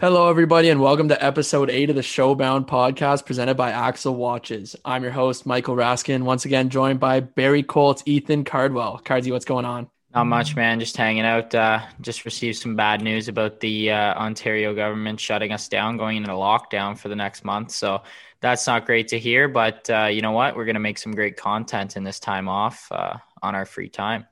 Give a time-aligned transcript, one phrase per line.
[0.00, 4.74] Hello, everybody, and welcome to episode eight of the Showbound podcast presented by Axel Watches.
[4.82, 9.02] I'm your host, Michael Raskin, once again joined by Barrie Colts, Ethan Cardwell.
[9.04, 9.90] Cardsy, what's going on?
[10.14, 10.80] Not much, man.
[10.80, 11.54] Just hanging out.
[11.54, 16.16] Uh, just received some bad news about the uh, Ontario government shutting us down, going
[16.16, 17.70] into lockdown for the next month.
[17.70, 18.00] So
[18.40, 19.48] that's not great to hear.
[19.48, 20.56] But uh, you know what?
[20.56, 24.26] We're gonna make some great content in this time off uh, on our free time.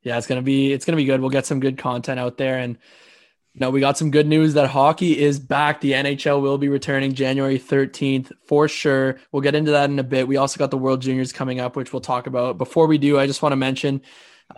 [0.00, 1.20] Yeah, it's gonna be it's gonna be good.
[1.20, 2.78] We'll get some good content out there, and
[3.58, 5.80] know we got some good news that hockey is back.
[5.80, 9.18] The NHL will be returning January 13th for sure.
[9.32, 10.28] We'll get into that in a bit.
[10.28, 12.58] We also got the World Juniors coming up, which we'll talk about.
[12.58, 14.02] Before we do, I just want to mention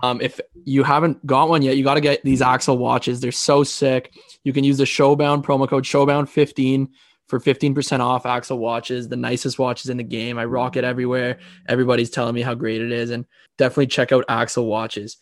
[0.02, 3.20] um, if you haven't got one yet, you got to get these Axel watches.
[3.20, 4.14] They're so sick.
[4.44, 6.88] You can use the Showbound promo code Showbound15
[7.28, 10.38] for 15% off Axel watches, the nicest watches in the game.
[10.38, 11.38] I rock it everywhere.
[11.68, 13.10] Everybody's telling me how great it is.
[13.10, 13.24] And
[13.56, 15.16] definitely check out Axel watches.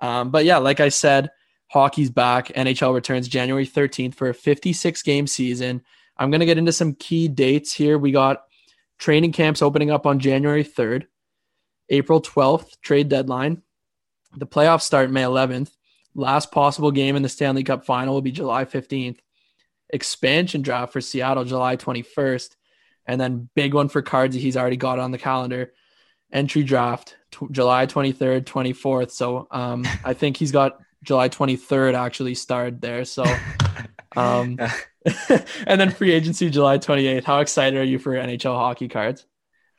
[0.00, 1.30] Um, but yeah, like I said,
[1.74, 2.52] hockey's back.
[2.54, 5.82] NHL returns January 13th for a 56 game season.
[6.16, 7.98] I'm going to get into some key dates here.
[7.98, 8.44] We got
[9.00, 11.06] training camps opening up on January 3rd,
[11.88, 13.60] April 12th, trade deadline.
[14.36, 15.72] The playoffs start May 11th.
[16.14, 19.18] Last possible game in the Stanley Cup final will be July 15th.
[19.90, 22.54] Expansion draft for Seattle, July 21st.
[23.06, 24.36] And then big one for Cards.
[24.36, 25.72] He's already got on the calendar.
[26.32, 29.10] Entry draft, t- July 23rd, 24th.
[29.10, 33.04] So um, I think he's got July 23rd actually started there.
[33.04, 33.24] So,
[34.16, 34.58] um,
[35.66, 37.24] and then free agency, July 28th.
[37.24, 39.24] How excited are you for NHL hockey cards?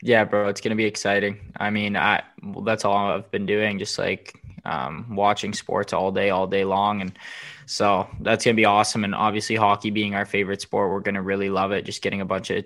[0.02, 1.52] Yeah, bro, it's gonna be exciting.
[1.56, 4.34] I mean, I well, that's all I've been doing, just like
[4.66, 7.00] um, watching sports all day, all day long.
[7.00, 7.18] And
[7.66, 9.04] so that's going to be awesome.
[9.04, 11.84] And obviously, hockey being our favorite sport, we're going to really love it.
[11.84, 12.64] Just getting a bunch of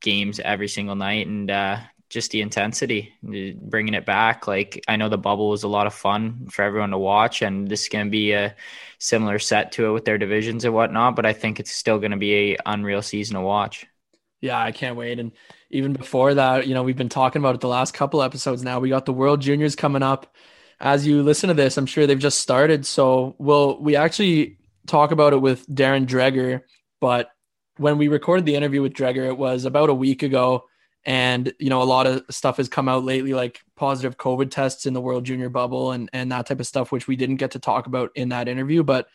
[0.00, 4.46] games every single night and uh, just the intensity, bringing it back.
[4.46, 7.68] Like, I know the bubble was a lot of fun for everyone to watch, and
[7.68, 8.54] this is going to be a
[8.98, 11.16] similar set to it with their divisions and whatnot.
[11.16, 13.86] But I think it's still going to be a unreal season to watch.
[14.40, 15.18] Yeah, I can't wait.
[15.18, 15.32] And
[15.70, 18.78] even before that, you know, we've been talking about it the last couple episodes now.
[18.78, 20.34] We got the World Juniors coming up
[20.80, 22.86] as you listen to this, I'm sure they've just started.
[22.86, 26.62] So we'll we actually talk about it with Darren Dreger,
[27.00, 27.30] but
[27.76, 30.64] when we recorded the interview with Dreger, it was about a week ago.
[31.04, 34.86] And you know, a lot of stuff has come out lately, like positive COVID tests
[34.86, 37.52] in the World Junior bubble and and that type of stuff, which we didn't get
[37.52, 38.82] to talk about in that interview.
[38.82, 39.08] But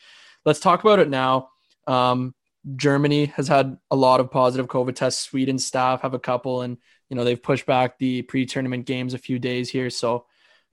[0.46, 1.50] let's talk about it now.
[1.86, 2.34] Um,
[2.76, 5.24] Germany has had a lot of positive COVID tests.
[5.24, 6.78] Sweden staff have a couple, and
[7.10, 9.90] you know they've pushed back the pre-tournament games a few days here.
[9.90, 10.26] So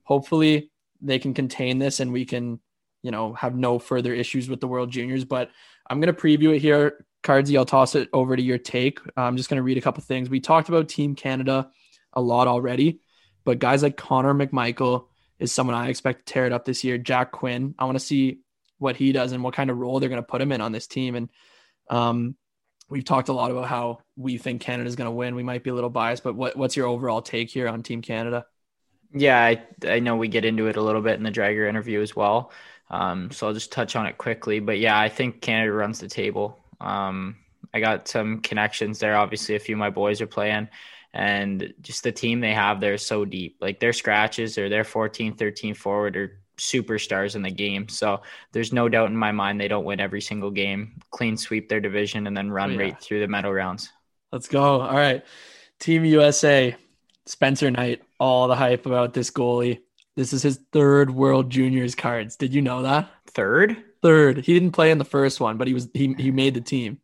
[0.03, 0.71] hopefully
[1.01, 2.59] they can contain this and we can,
[3.01, 5.25] you know, have no further issues with the World Juniors.
[5.25, 5.49] But
[5.87, 7.05] I'm going to preview it here.
[7.23, 8.99] Cardsy, I'll toss it over to your take.
[9.15, 10.29] I'm just going to read a couple things.
[10.29, 11.69] We talked about Team Canada
[12.13, 12.99] a lot already,
[13.43, 15.05] but guys like Connor McMichael
[15.39, 16.97] is someone I expect to tear it up this year.
[16.97, 18.39] Jack Quinn, I want to see
[18.79, 20.71] what he does and what kind of role they're going to put him in on
[20.71, 21.15] this team.
[21.15, 21.29] And
[21.89, 22.35] um,
[22.89, 25.35] we've talked a lot about how we think Canada is going to win.
[25.35, 28.01] We might be a little biased, but what, what's your overall take here on Team
[28.01, 28.45] Canada?
[29.13, 32.01] Yeah, I, I know we get into it a little bit in the Dreger interview
[32.01, 32.51] as well.
[32.91, 34.59] Um, so I'll just touch on it quickly.
[34.59, 36.59] But yeah, I think Canada runs the table.
[36.79, 37.37] Um,
[37.73, 39.15] I got some connections there.
[39.15, 40.67] Obviously, a few of my boys are playing,
[41.13, 43.57] and just the team they have there is so deep.
[43.61, 47.87] Like their scratches or their 14, 13 forward are superstars in the game.
[47.87, 48.21] So
[48.51, 51.79] there's no doubt in my mind they don't win every single game, clean sweep their
[51.79, 52.79] division, and then run oh, yeah.
[52.81, 53.89] right through the medal rounds.
[54.31, 54.81] Let's go.
[54.81, 55.23] All right.
[55.79, 56.75] Team USA,
[57.25, 59.79] Spencer Knight all the hype about this goalie.
[60.15, 62.35] This is his third World Juniors cards.
[62.35, 63.09] Did you know that?
[63.27, 63.77] Third?
[64.01, 64.39] Third.
[64.39, 66.99] He didn't play in the first one, but he was he he made the team.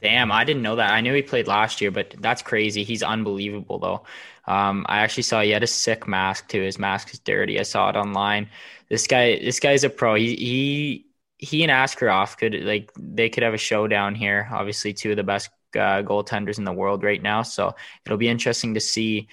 [0.00, 0.92] Damn, I didn't know that.
[0.92, 2.82] I knew he played last year, but that's crazy.
[2.82, 4.04] He's unbelievable though.
[4.52, 6.60] Um, I actually saw he had a sick mask too.
[6.60, 7.58] His mask is dirty.
[7.60, 8.48] I saw it online.
[8.88, 10.16] This guy, this guy's a pro.
[10.16, 11.06] He he
[11.38, 14.48] he and Askarov could like they could have a showdown here.
[14.50, 17.42] Obviously, two of the best uh, goaltenders in the world right now.
[17.42, 17.74] So
[18.04, 19.28] it'll be interesting to see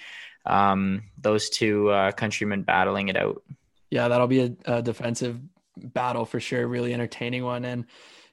[0.46, 3.42] um, those two uh, countrymen battling it out.
[3.90, 5.38] Yeah, that'll be a, a, defensive
[5.76, 6.66] battle for sure.
[6.66, 7.64] Really entertaining one.
[7.64, 7.86] And,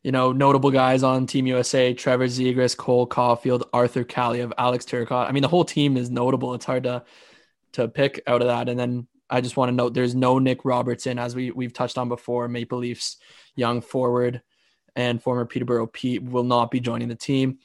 [0.04, 5.28] you know, notable guys on Team USA Trevor Zegras, Cole Caufield, Arthur Kaliyev, Alex Turcotte.
[5.28, 6.54] I mean, the whole team is notable.
[6.54, 7.04] It's hard to
[7.74, 8.70] to pick out of that.
[8.70, 11.98] And then I just want to note there's no Nick Robertson, as we, we've touched
[11.98, 12.48] on before.
[12.48, 13.18] Maple Leafs
[13.56, 14.42] young forward
[14.96, 17.60] and former Peterborough Pete will not be joining the team.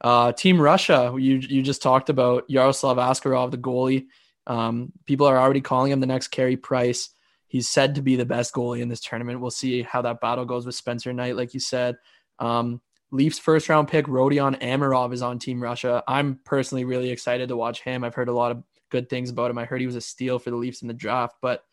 [0.00, 4.06] Uh, Team Russia, you you just talked about Yaroslav Askarov, the goalie.
[4.46, 7.10] Um, people are already calling him the next Carey Price.
[7.46, 9.40] He's said to be the best goalie in this tournament.
[9.40, 11.96] We'll see how that battle goes with Spencer Knight, like you said.
[12.38, 12.80] Um,
[13.12, 16.02] Leafs first round pick Rodion Amirov is on Team Russia.
[16.06, 18.04] I'm personally really excited to watch him.
[18.04, 19.58] I've heard a lot of good things about him.
[19.58, 21.36] I heard he was a steal for the Leafs in the draft.
[21.42, 21.64] But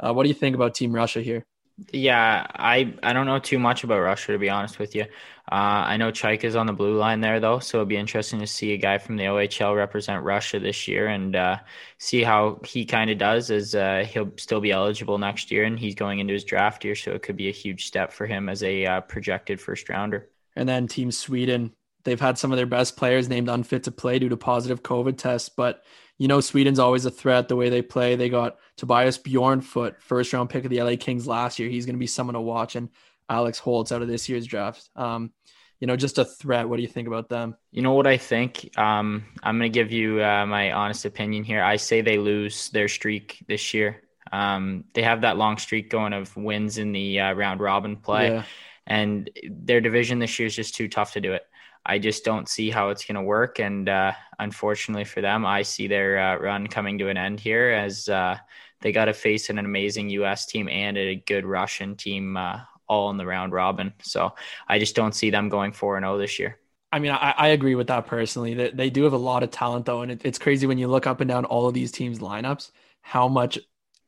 [0.00, 1.46] uh, what do you think about Team Russia here?
[1.92, 5.02] Yeah, I I don't know too much about Russia to be honest with you.
[5.50, 8.40] Uh, I know Chayka is on the blue line there though, so it'll be interesting
[8.40, 11.58] to see a guy from the OHL represent Russia this year and uh,
[11.98, 13.50] see how he kind of does.
[13.50, 16.94] As uh, he'll still be eligible next year, and he's going into his draft year,
[16.94, 20.30] so it could be a huge step for him as a uh, projected first rounder.
[20.54, 21.72] And then Team Sweden,
[22.04, 25.16] they've had some of their best players named unfit to play due to positive COVID
[25.16, 25.82] tests, but
[26.22, 28.14] you know Sweden's always a threat the way they play.
[28.14, 31.68] They got Tobias Björnfot, first round pick of the LA Kings last year.
[31.68, 32.90] He's going to be someone to watch, and
[33.28, 34.88] Alex Holtz out of this year's draft.
[34.94, 35.32] Um,
[35.80, 36.68] you know, just a threat.
[36.68, 37.56] What do you think about them?
[37.72, 38.70] You know what I think?
[38.78, 41.60] Um, I'm going to give you uh, my honest opinion here.
[41.60, 44.04] I say they lose their streak this year.
[44.30, 48.28] Um, they have that long streak going of wins in the uh, round robin play,
[48.28, 48.44] yeah.
[48.86, 51.42] and their division this year is just too tough to do it.
[51.84, 53.58] I just don't see how it's going to work.
[53.58, 57.70] And uh, unfortunately for them, I see their uh, run coming to an end here
[57.70, 58.38] as uh,
[58.80, 60.46] they got to face an amazing U.S.
[60.46, 63.92] team and a good Russian team uh, all in the round robin.
[64.02, 64.34] So
[64.68, 66.58] I just don't see them going 4 0 this year.
[66.92, 68.52] I mean, I, I, agree with that personally.
[68.52, 70.02] They, they do have a lot of talent, though.
[70.02, 72.70] And it, it's crazy when you look up and down all of these teams' lineups,
[73.00, 73.58] how much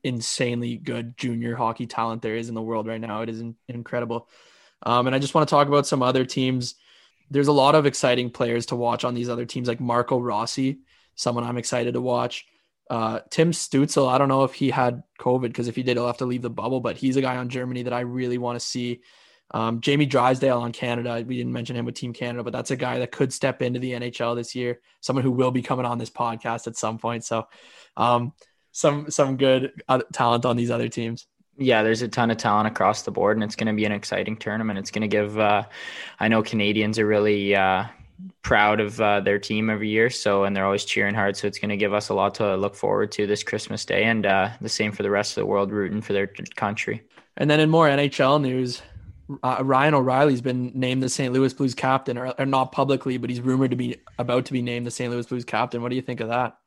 [0.03, 3.23] insanely good junior hockey talent there is in the world right now.
[3.23, 4.29] It is in, incredible.
[4.83, 6.75] Um, and I just want to talk about some other teams
[7.31, 10.81] there's a lot of exciting players to watch on these other teams, like Marco Rossi,
[11.15, 12.47] someone I'm excited to watch.
[12.91, 16.07] Uh, Tim Stützle, I don't know if he had COVID because if he did, he'll
[16.07, 18.59] have to leave the bubble, but he's a guy on Germany that I really want
[18.61, 19.01] to see.
[19.51, 22.77] Um, Jamie Drysdale on Canada, we didn't mention him with Team Canada, but that's a
[22.77, 24.81] guy that could step into the NHL this year.
[25.01, 27.25] Someone who will be coming on this podcast at some point.
[27.25, 27.47] So,
[27.97, 28.33] um,
[28.73, 29.71] some some good
[30.13, 33.45] talent on these other teams yeah, there's a ton of talent across the board, and
[33.45, 34.79] it's going to be an exciting tournament.
[34.79, 35.39] It's going to give.
[35.39, 35.65] Uh,
[36.19, 37.85] I know Canadians are really uh,
[38.43, 41.37] proud of uh, their team every year, so and they're always cheering hard.
[41.37, 44.05] So it's going to give us a lot to look forward to this Christmas Day,
[44.05, 47.03] and uh, the same for the rest of the world rooting for their country.
[47.37, 48.83] And then in more NHL news,
[49.43, 51.33] uh, Ryan O'Reilly's been named the St.
[51.33, 54.63] Louis Blues captain, or, or, not publicly, but he's rumored to be about to be
[54.63, 55.11] named the St.
[55.11, 55.83] Louis Blues captain.
[55.83, 56.59] What do you think of that?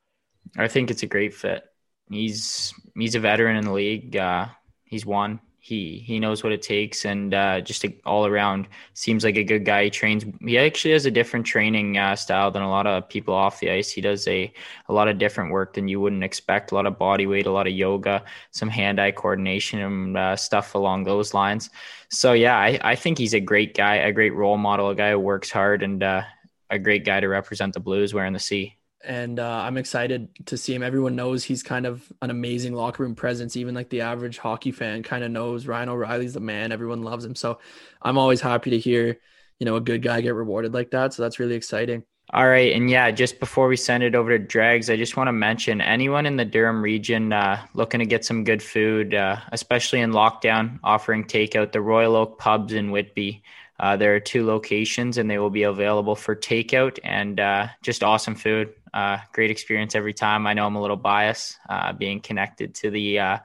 [0.57, 1.63] I think it's a great fit.
[2.09, 4.15] He's he's a veteran in the league.
[4.15, 4.47] Uh,
[4.87, 5.39] he's won.
[5.59, 9.43] He he knows what it takes, and uh, just a, all around seems like a
[9.43, 9.85] good guy.
[9.85, 10.23] He trains.
[10.39, 13.71] He actually has a different training uh, style than a lot of people off the
[13.71, 13.91] ice.
[13.91, 14.53] He does a
[14.87, 16.71] a lot of different work than you wouldn't expect.
[16.71, 20.35] A lot of body weight, a lot of yoga, some hand eye coordination, and uh,
[20.37, 21.69] stuff along those lines.
[22.09, 25.11] So yeah, I, I think he's a great guy, a great role model, a guy
[25.11, 26.21] who works hard, and uh,
[26.69, 30.57] a great guy to represent the Blues wearing the C and uh, I'm excited to
[30.57, 30.83] see him.
[30.83, 33.55] Everyone knows he's kind of an amazing locker room presence.
[33.55, 36.71] Even like the average hockey fan kind of knows Ryan O'Reilly's the man.
[36.71, 37.35] Everyone loves him.
[37.35, 37.59] So
[38.01, 39.19] I'm always happy to hear,
[39.59, 41.13] you know, a good guy get rewarded like that.
[41.13, 42.03] So that's really exciting.
[42.33, 45.29] All right, and yeah, just before we send it over to Dregs, I just want
[45.29, 49.37] to mention anyone in the Durham region uh, looking to get some good food, uh,
[49.53, 51.71] especially in lockdown, offering takeout.
[51.71, 53.43] The Royal Oak Pubs in Whitby
[53.79, 58.03] uh, there are two locations and they will be available for takeout and uh, just
[58.03, 58.73] awesome food.
[58.93, 60.47] Uh, great experience every time.
[60.47, 63.37] I know I'm a little biased uh, being connected to the uh,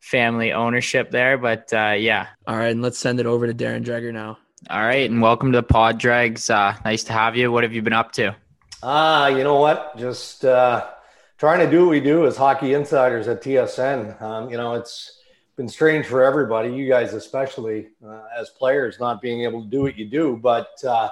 [0.00, 2.28] family ownership there, but uh, yeah.
[2.46, 4.38] All right, and let's send it over to Darren Dreger now.
[4.68, 6.48] All right, and welcome to the Pod Dregs.
[6.48, 7.50] nice to have you.
[7.50, 8.34] What have you been up to?
[8.82, 9.96] Ah, you know what?
[9.96, 14.20] Just trying to do what we do as hockey insiders at TSN.
[14.20, 15.20] Um, you know, it's
[15.60, 19.82] been strange for everybody, you guys especially uh, as players, not being able to do
[19.82, 20.38] what you do.
[20.40, 21.10] But uh,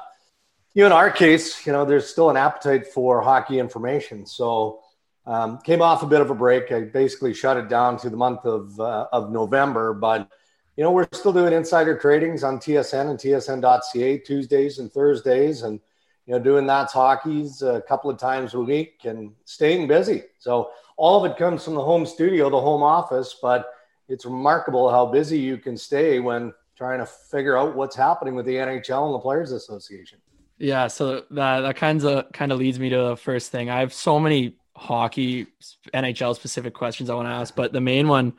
[0.78, 4.24] you know, in our case, you know, there's still an appetite for hockey information.
[4.24, 4.78] So
[5.26, 6.70] um, came off a bit of a break.
[6.70, 10.30] I basically shut it down to the month of uh, of November, but
[10.76, 15.80] you know, we're still doing insider tradings on TSN and TSN.ca Tuesdays and Thursdays, and
[16.26, 20.22] you know, doing that's hockey's a couple of times a week and staying busy.
[20.38, 23.68] So all of it comes from the home studio, the home office, but
[24.08, 28.46] it's remarkable how busy you can stay when trying to figure out what's happening with
[28.46, 30.20] the NHL and the Players Association.
[30.58, 33.70] Yeah, so that that kind of kind of leads me to the first thing.
[33.70, 35.46] I have so many hockey
[35.94, 38.34] NHL specific questions I want to ask, but the main one,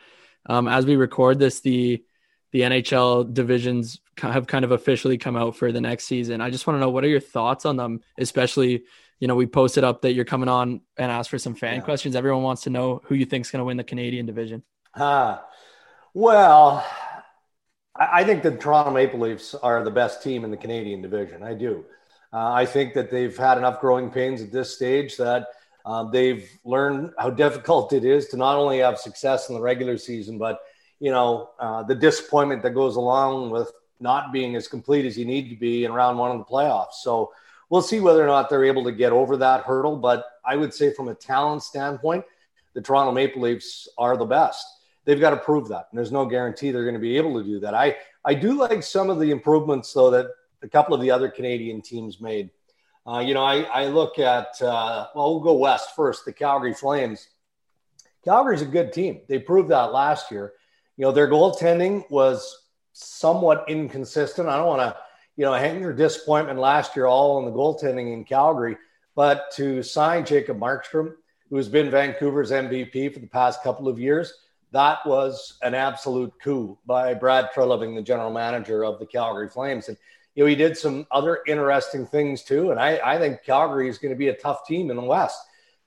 [0.45, 2.03] um, as we record this, the
[2.51, 6.41] the NHL divisions have kind of officially come out for the next season.
[6.41, 8.83] I just want to know what are your thoughts on them, especially
[9.19, 11.81] you know we posted up that you're coming on and ask for some fan yeah.
[11.81, 12.17] questions.
[12.17, 14.63] Everyone wants to know who you think's going to win the Canadian division.
[14.93, 15.45] Ah,
[16.13, 16.85] well,
[17.95, 21.43] I think the Toronto Maple Leafs are the best team in the Canadian division.
[21.43, 21.85] I do.
[22.31, 25.47] Uh, I think that they've had enough growing pains at this stage that
[25.85, 29.97] um, they've learned how difficult it is to not only have success in the regular
[29.97, 30.59] season, but
[30.99, 35.25] you know uh, the disappointment that goes along with not being as complete as you
[35.25, 36.93] need to be in round one of the playoffs.
[37.01, 37.33] So
[37.69, 39.97] we'll see whether or not they're able to get over that hurdle.
[39.97, 42.25] But I would say, from a talent standpoint,
[42.73, 44.65] the Toronto Maple Leafs are the best.
[45.05, 45.87] they've got to prove that.
[45.89, 47.73] And there's no guarantee they're going to be able to do that.
[47.73, 50.27] I, I do like some of the improvements, though, that
[50.61, 52.49] a couple of the other Canadian teams made.
[53.07, 56.73] Uh, you know, I, I look at, uh, well, we'll go west first, the Calgary
[56.73, 57.27] Flames.
[58.23, 59.21] Calgary's a good team.
[59.27, 60.53] They proved that last year.
[60.97, 64.49] You know, their goaltending was somewhat inconsistent.
[64.49, 64.97] I don't want to,
[65.37, 68.77] you know, hang their disappointment last year all on the goaltending in Calgary,
[69.15, 71.13] but to sign Jacob Markstrom,
[71.49, 74.33] who has been Vancouver's MVP for the past couple of years,
[74.71, 79.87] that was an absolute coup by Brad Treliving, the general manager of the Calgary Flames.
[79.87, 79.97] And,
[80.39, 82.71] you know, he did some other interesting things too.
[82.71, 85.37] And I, I think Calgary is going to be a tough team in the West.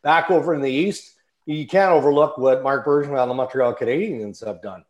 [0.02, 1.14] Back over in the East,
[1.46, 4.84] you can't overlook what Marc Bergevin and the Montreal Canadiens have done.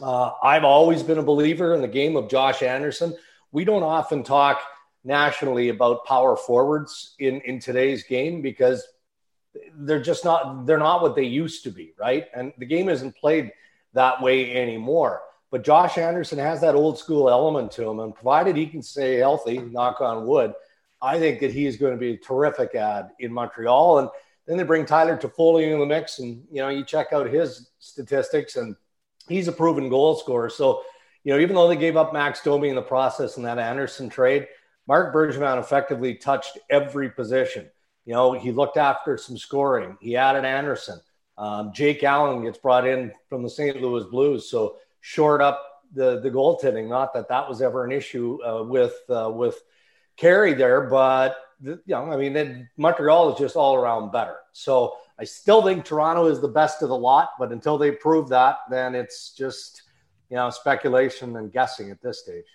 [0.00, 3.16] Uh, I've always been a believer in the game of Josh Anderson.
[3.50, 4.62] We don't often talk
[5.02, 8.86] nationally about power forwards in, in today's game because–
[9.78, 12.26] they're just not they're not what they used to be, right?
[12.32, 13.50] And the game isn't played
[13.94, 15.22] that way anymore.
[15.50, 19.16] But Josh Anderson has that old school element to him, and provided he can stay
[19.16, 20.54] healthy, knock on wood,
[21.02, 23.98] I think that he is going to be a terrific ad in Montreal.
[24.00, 24.08] And
[24.46, 27.70] then they bring Tyler Toffoli in the mix, and you know you check out his
[27.78, 28.76] statistics, and
[29.28, 30.50] he's a proven goal scorer.
[30.50, 30.82] So
[31.24, 34.08] you know even though they gave up Max Domi in the process in that Anderson
[34.08, 34.48] trade,
[34.86, 37.70] Marc Bergevin effectively touched every position.
[38.04, 39.96] You know, he looked after some scoring.
[40.00, 41.00] He added Anderson.
[41.38, 43.80] Um, Jake Allen gets brought in from the St.
[43.80, 46.88] Louis Blues, so short up the the goaltending.
[46.88, 49.60] Not that that was ever an issue uh, with uh, with
[50.16, 54.36] Carey there, but you know, I mean, Montreal is just all around better.
[54.52, 58.28] So I still think Toronto is the best of the lot, but until they prove
[58.30, 59.82] that, then it's just
[60.30, 62.46] you know speculation and guessing at this stage.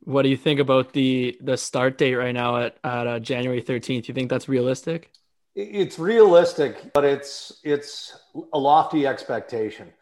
[0.00, 3.60] What do you think about the the start date right now at at uh, January
[3.60, 4.08] thirteenth?
[4.08, 5.10] You think that's realistic?
[5.54, 8.16] It's realistic, but it's it's
[8.52, 9.92] a lofty expectation.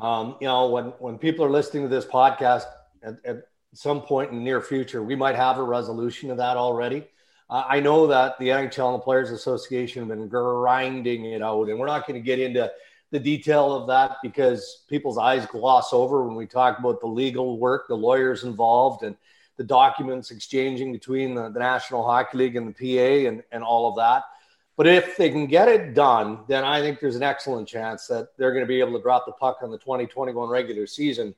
[0.00, 2.64] Um, you know, when when people are listening to this podcast
[3.02, 6.56] at, at, some point in the near future, we might have a resolution of that
[6.56, 7.04] already.
[7.50, 11.68] Uh, I know that the NHL and the Players Association have been grinding it out,
[11.68, 12.72] and we're not going to get into
[13.10, 17.58] the detail of that because people's eyes gloss over when we talk about the legal
[17.58, 19.16] work, the lawyers involved, and
[19.58, 23.88] the documents exchanging between the, the National Hockey League and the PA and, and all
[23.88, 24.24] of that.
[24.78, 28.28] But if they can get it done, then I think there's an excellent chance that
[28.38, 31.34] they're going to be able to drop the puck on the 2021 regular season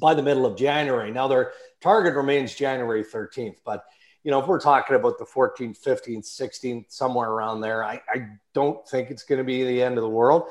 [0.00, 1.10] by the middle of January.
[1.10, 3.84] Now, their target remains January 13th, but
[4.22, 8.28] you know, if we're talking about the 14th, 15th, 16th, somewhere around there, I, I
[8.54, 10.44] don't think it's going to be the end of the world.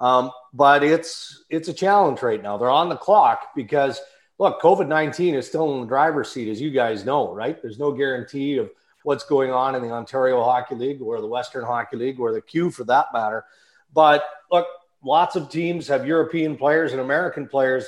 [0.00, 2.56] Um, but it's it's a challenge right now.
[2.56, 4.00] They're on the clock because–
[4.38, 7.60] look, COVID 19 is still in the driver's seat, as you guys know, right?
[7.60, 8.70] There's no guarantee of
[9.04, 12.40] what's going on in the Ontario Hockey League or the Western Hockey League or the
[12.40, 13.44] Q for that matter.
[13.92, 14.66] But look,
[15.04, 17.86] lots of teams have European players and American players.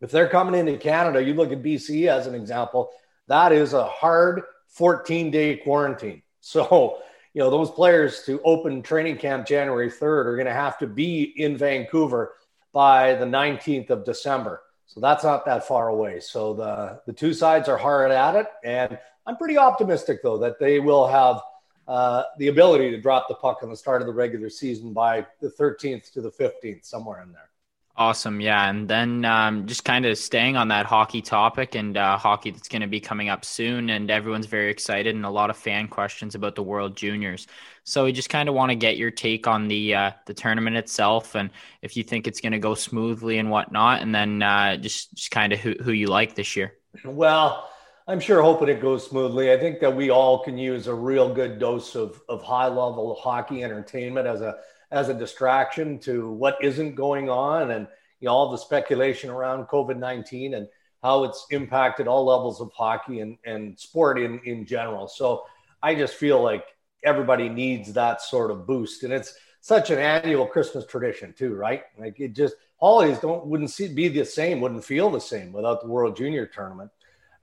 [0.00, 2.90] If they're coming into Canada, you look at BC as an example,
[3.26, 6.22] that is a hard 14 day quarantine.
[6.46, 6.98] So,
[7.32, 10.86] you know, those players to open training camp January 3rd are going to have to
[10.86, 12.34] be in Vancouver
[12.74, 14.60] by the 19th of December.
[14.86, 16.20] So that's not that far away.
[16.20, 18.46] So the, the two sides are hard at it.
[18.62, 21.40] And I'm pretty optimistic, though, that they will have
[21.86, 25.26] uh, the ability to drop the puck on the start of the regular season by
[25.40, 27.50] the 13th to the 15th, somewhere in there.
[27.96, 28.40] Awesome.
[28.40, 28.68] Yeah.
[28.68, 32.66] And then um, just kind of staying on that hockey topic and uh, hockey that's
[32.66, 33.88] going to be coming up soon.
[33.88, 37.46] And everyone's very excited and a lot of fan questions about the World Juniors.
[37.84, 40.76] So we just kind of want to get your take on the uh, the tournament
[40.76, 41.50] itself and
[41.82, 44.02] if you think it's going to go smoothly and whatnot.
[44.02, 46.72] And then uh, just, just kind of who, who you like this year.
[47.04, 47.70] Well,
[48.06, 49.50] I'm sure hoping it goes smoothly.
[49.50, 53.14] I think that we all can use a real good dose of, of high level
[53.14, 54.56] hockey entertainment as a
[54.90, 57.88] as a distraction to what isn't going on and
[58.20, 60.68] you know, all the speculation around COVID 19 and
[61.02, 65.08] how it's impacted all levels of hockey and, and sport in, in general.
[65.08, 65.44] So
[65.82, 66.64] I just feel like
[67.02, 69.02] everybody needs that sort of boost.
[69.02, 71.82] And it's such an annual Christmas tradition, too, right?
[71.98, 75.82] Like it just, holidays don't wouldn't see, be the same, wouldn't feel the same without
[75.82, 76.90] the World Junior Tournament.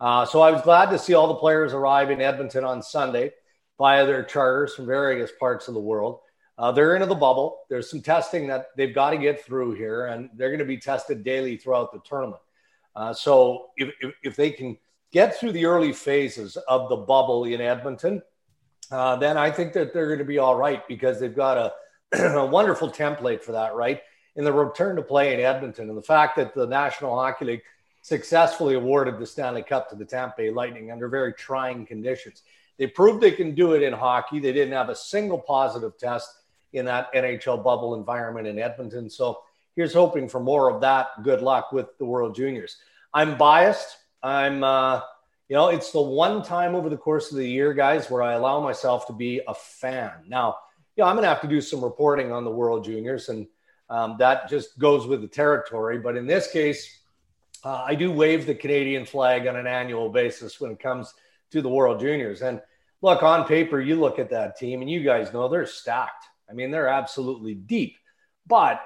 [0.02, 3.34] Uh, so I was glad to see all the players arrive in Edmonton on Sunday
[3.78, 6.22] via their charters from various parts of the world.
[6.58, 7.60] Uh, they're into the bubble.
[7.70, 10.78] There's some testing that they've got to get through here, and they're going to be
[10.78, 12.42] tested daily throughout the tournament.
[12.96, 14.76] Uh, so if, if, if, they can
[15.12, 18.24] get through the early phases of the bubble in Edmonton,
[18.90, 21.58] uh, then I think that they're going to be all right because they've got
[22.12, 24.02] a, a wonderful template for that, right?
[24.36, 27.62] In the return to play in Edmonton, and the fact that the National Hockey League
[28.02, 32.44] successfully awarded the Stanley Cup to the Tampa Bay Lightning under very trying conditions.
[32.78, 34.40] They proved they can do it in hockey.
[34.40, 36.30] They didn't have a single positive test
[36.74, 39.10] in that NHL bubble environment in Edmonton.
[39.10, 39.42] So
[39.76, 41.08] here's hoping for more of that.
[41.24, 42.78] Good luck with the World Juniors.
[43.14, 43.98] I'm biased.
[44.24, 45.02] I'm, uh,
[45.48, 48.34] you know, it's the one time over the course of the year, guys, where I
[48.34, 50.12] allow myself to be a fan.
[50.28, 50.56] Now,
[50.96, 53.48] you know, I'm going to have to do some reporting on the World Juniors, and
[53.90, 56.00] um, that just goes with the territory.
[56.00, 57.01] But in this case,
[57.64, 61.14] uh, I do wave the Canadian flag on an annual basis when it comes
[61.52, 62.42] to the World Juniors.
[62.42, 62.62] And
[63.02, 66.26] look, on paper, you look at that team, and you guys know they're stacked.
[66.50, 67.98] I mean, they're absolutely deep.
[68.48, 68.82] But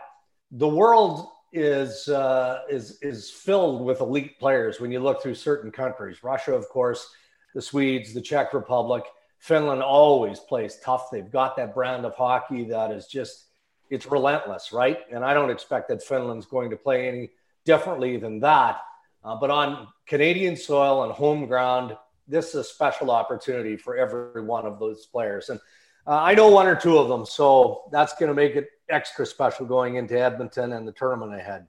[0.51, 5.72] the world is uh, is is filled with elite players when you look through certain
[5.72, 6.24] countries.
[6.24, 7.10] Russia, of course,
[7.53, 9.03] the Swedes, the Czech Republic,
[9.39, 11.10] Finland always plays tough.
[11.12, 13.46] They've got that brand of hockey that is just
[13.89, 15.00] it's relentless, right?
[15.12, 17.32] And I don't expect that Finland's going to play any
[17.66, 18.80] differently than that.
[19.24, 24.44] Uh, but on Canadian soil and home ground, this is a special opportunity for every
[24.44, 25.50] one of those players.
[25.50, 25.60] And
[26.08, 29.26] uh, I know one or two of them, so that's going to make it extra
[29.26, 31.68] special going into Edmonton and the tournament ahead.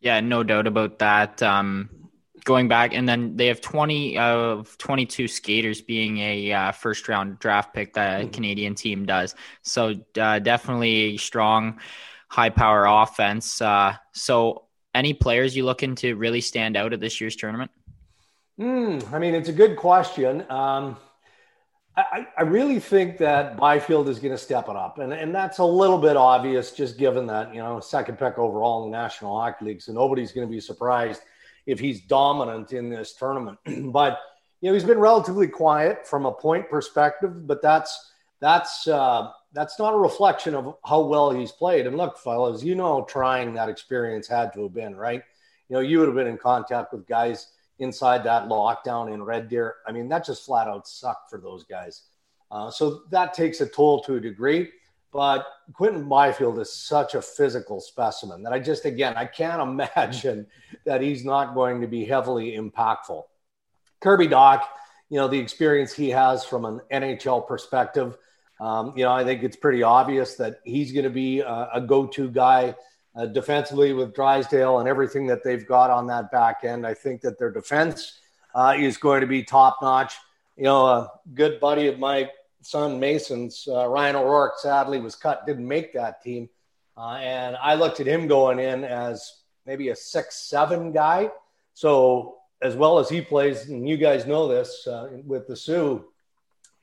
[0.00, 1.42] Yeah, no doubt about that.
[1.42, 1.90] Um,
[2.44, 7.38] going back, and then they have 20 of 22 skaters being a uh, first round
[7.38, 8.30] draft pick that mm-hmm.
[8.30, 9.34] Canadian team does.
[9.62, 11.80] So uh, definitely a strong,
[12.28, 13.60] high power offense.
[13.60, 17.70] Uh, so any players you looking to really stand out at this year's tournament?
[18.58, 20.44] Mm, I mean, it's a good question.
[20.50, 20.96] Um,
[21.96, 24.98] I, I, really think that Byfield is going to step it up.
[24.98, 28.84] And, and that's a little bit obvious just given that, you know, second pick overall
[28.84, 29.82] in the National Hockey League.
[29.82, 31.22] So nobody's going to be surprised
[31.66, 33.58] if he's dominant in this tournament.
[33.92, 34.18] but,
[34.60, 39.78] you know, he's been relatively quiet from a point perspective, but that's, that's, uh, that's
[39.78, 41.86] not a reflection of how well he's played.
[41.86, 45.22] And look, fellas, you know, trying that experience had to have been, right?
[45.68, 49.48] You know, you would have been in contact with guys inside that lockdown in Red
[49.48, 49.76] Deer.
[49.86, 52.02] I mean, that just flat out sucked for those guys.
[52.50, 54.70] Uh, so that takes a toll to a degree.
[55.12, 59.62] But Quinton Byfield is such a physical specimen that I just, again, I can't
[59.96, 60.46] imagine
[60.84, 63.22] that he's not going to be heavily impactful.
[64.00, 64.62] Kirby Dach,
[65.08, 68.16] you know, the experience he has from an NHL perspective,
[68.60, 71.80] um, you know, I think it's pretty obvious that he's going to be a, a
[71.80, 72.74] go to guy
[73.14, 76.86] uh, defensively with Drysdale and everything that they've got on that back end.
[76.86, 78.20] I think that their defense
[78.54, 80.14] uh, is going to be top notch.
[80.56, 82.30] You know, a good buddy of my
[82.62, 86.48] son Mason's, uh, Ryan O'Rourke, sadly was cut, didn't make that team.
[86.96, 89.34] Uh, and I looked at him going in as
[89.66, 91.30] maybe a six, seven guy.
[91.74, 96.06] So, as well as he plays, and you guys know this uh, with the Soo,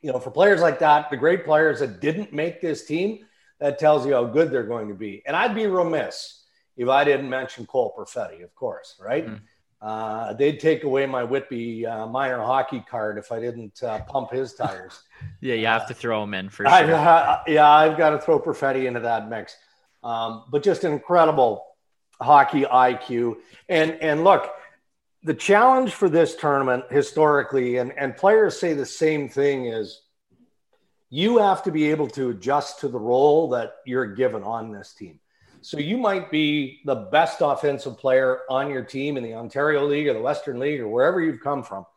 [0.06, 3.26] you know, for players like that, the great players that didn't make this team,
[3.60, 5.24] that tells you how good they're going to be.
[5.26, 6.44] And I'd be remiss
[6.78, 9.26] if I didn't mention Cole Perfetti, of course, right?
[9.26, 9.36] Mm-hmm.
[9.82, 14.30] Uh, they'd take away my Whitby uh, minor hockey card if I didn't uh, pump
[14.30, 15.02] his tires.
[15.42, 16.68] yeah, you have to throw him in for sure.
[16.96, 19.58] I, yeah, I've got to throw Perfetti into that mix.
[20.04, 21.66] Um, but just an incredible
[22.22, 23.38] hockey IQ.
[23.70, 24.52] And and look,
[25.26, 30.02] the challenge for this tournament historically, and, and players say the same thing is
[31.10, 34.94] you have to be able to adjust to the role that you're given on this
[34.94, 35.20] team.
[35.62, 40.08] So you might be the best offensive player on your team in the Ontario League
[40.08, 41.88] or the Western League or wherever you've come from.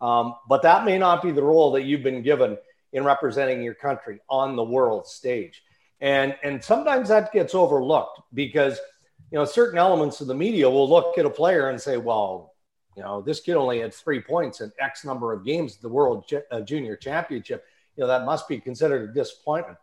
[0.00, 2.56] Um, but that may not be the role that you've been given
[2.94, 5.62] in representing your country on the world stage.
[6.00, 8.78] And, and sometimes that gets overlooked because,
[9.30, 12.54] you know, certain elements of the media will look at a player and say, well,
[12.98, 15.88] you know, this kid only had three points in X number of games at the
[15.88, 17.64] World uh, Junior Championship
[17.98, 19.76] you know, that must be considered a disappointment.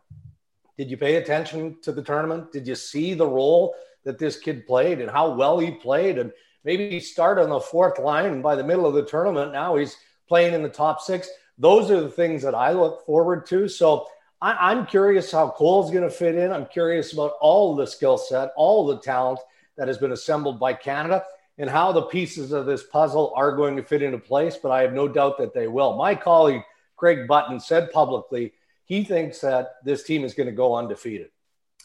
[0.76, 2.50] Did you pay attention to the tournament?
[2.50, 3.74] Did you see the role
[4.04, 6.18] that this kid played and how well he played?
[6.18, 6.32] And
[6.64, 9.76] maybe he started on the fourth line and by the middle of the tournament, now
[9.76, 9.96] he's
[10.28, 11.28] playing in the top six.
[11.58, 13.68] Those are the things that I look forward to.
[13.68, 14.06] So
[14.42, 16.52] I, am curious how Cole's going to fit in.
[16.52, 19.40] I'm curious about all the skill set, all the talent
[19.76, 21.22] that has been assembled by Canada
[21.58, 24.56] and how the pieces of this puzzle are going to fit into place.
[24.56, 25.96] But I have no doubt that they will.
[25.96, 26.62] My colleague,
[26.96, 28.52] Craig Button said publicly
[28.86, 31.30] he thinks that this team is going to go undefeated.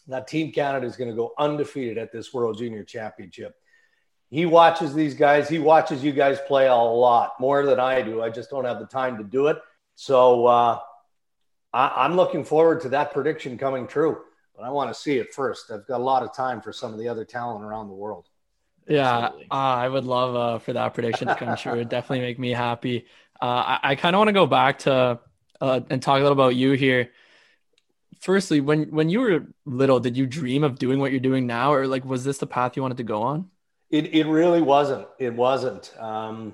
[0.08, 3.56] That Team Canada is going to go undefeated at this World Junior Championship.
[4.30, 5.50] He watches these guys.
[5.50, 8.22] He watches you guys play a lot more than I do.
[8.22, 9.58] I just don't have the time to do it.
[9.96, 10.80] So uh,
[11.74, 14.22] I, am looking forward to that prediction coming true.
[14.56, 15.72] But I want to see it first.
[15.72, 18.28] I've got a lot of time for some of the other talent around the world.
[18.92, 21.74] Yeah, uh, I would love uh, for that prediction to come true.
[21.74, 23.06] It would definitely make me happy.
[23.42, 25.20] Uh, I, I kind of want to go back to
[25.60, 27.12] uh, and talk a little about you here.
[28.20, 31.74] Firstly, when when you were little, did you dream of doing what you're doing now,
[31.74, 33.50] or like was this the path you wanted to go on?
[33.90, 35.08] It it really wasn't.
[35.20, 35.94] It wasn't.
[36.00, 36.54] Um,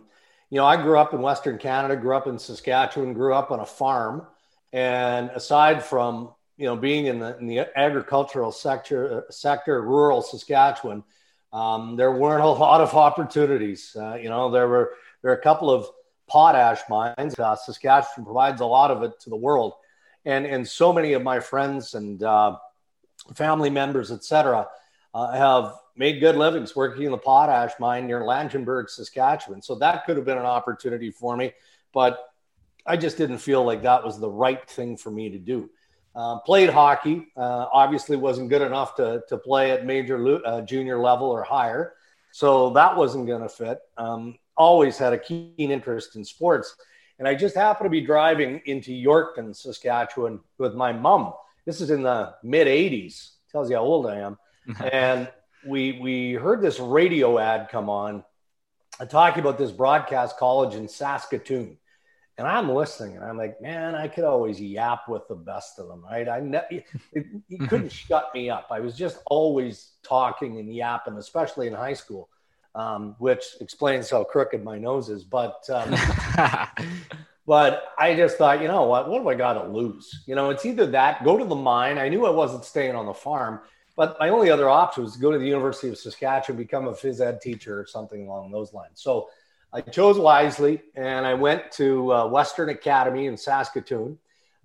[0.49, 3.59] you know, I grew up in Western Canada, grew up in Saskatchewan, grew up on
[3.59, 4.25] a farm,
[4.71, 11.03] and aside from you know, being in the, in the agricultural sector, sector, rural Saskatchewan,
[11.53, 13.95] um, there weren't a lot of opportunities.
[13.99, 15.87] Uh, you know, there were there are a couple of
[16.27, 17.37] potash mines.
[17.39, 19.73] Uh, Saskatchewan provides a lot of it to the world,
[20.25, 22.57] and and so many of my friends and uh,
[23.35, 24.67] family members, etc.,
[25.13, 29.61] uh, have made good livings working in the potash mine near Langenburg, Saskatchewan.
[29.61, 31.53] So that could have been an opportunity for me,
[31.91, 32.19] but
[32.85, 35.69] I just didn't feel like that was the right thing for me to do.
[36.17, 40.99] Uh, played hockey, uh, obviously wasn't good enough to, to play at major uh, junior
[40.99, 41.93] level or higher.
[42.31, 43.77] So that wasn't going to fit.
[43.99, 46.75] Um, always had a keen interest in sports.
[47.19, 51.33] And I just happened to be driving into Yorkton, Saskatchewan with my mom.
[51.67, 54.39] This is in the mid 80s, tells you how old I am.
[54.91, 55.31] and
[55.67, 58.23] we, we heard this radio ad come on
[59.07, 61.77] talking about this broadcast college in Saskatoon
[62.37, 65.87] and I'm listening, and I'm like, man, I could always yap with the best of
[65.87, 66.29] them, right?
[66.29, 68.67] I ne- it, it couldn't shut me up.
[68.69, 72.29] I was just always talking and yapping, especially in high school,
[72.75, 75.23] um, which explains how crooked my nose is.
[75.23, 75.95] But um,
[77.47, 79.09] but I just thought, you know what?
[79.09, 80.23] What do I got to lose?
[80.27, 81.97] You know, it's either that, go to the mine.
[81.97, 83.61] I knew I wasn't staying on the farm,
[83.95, 86.91] but my only other option was to go to the University of Saskatchewan, become a
[86.91, 89.01] phys ed teacher or something along those lines.
[89.01, 89.29] So
[89.73, 94.17] I chose wisely and I went to uh, Western Academy in Saskatoon.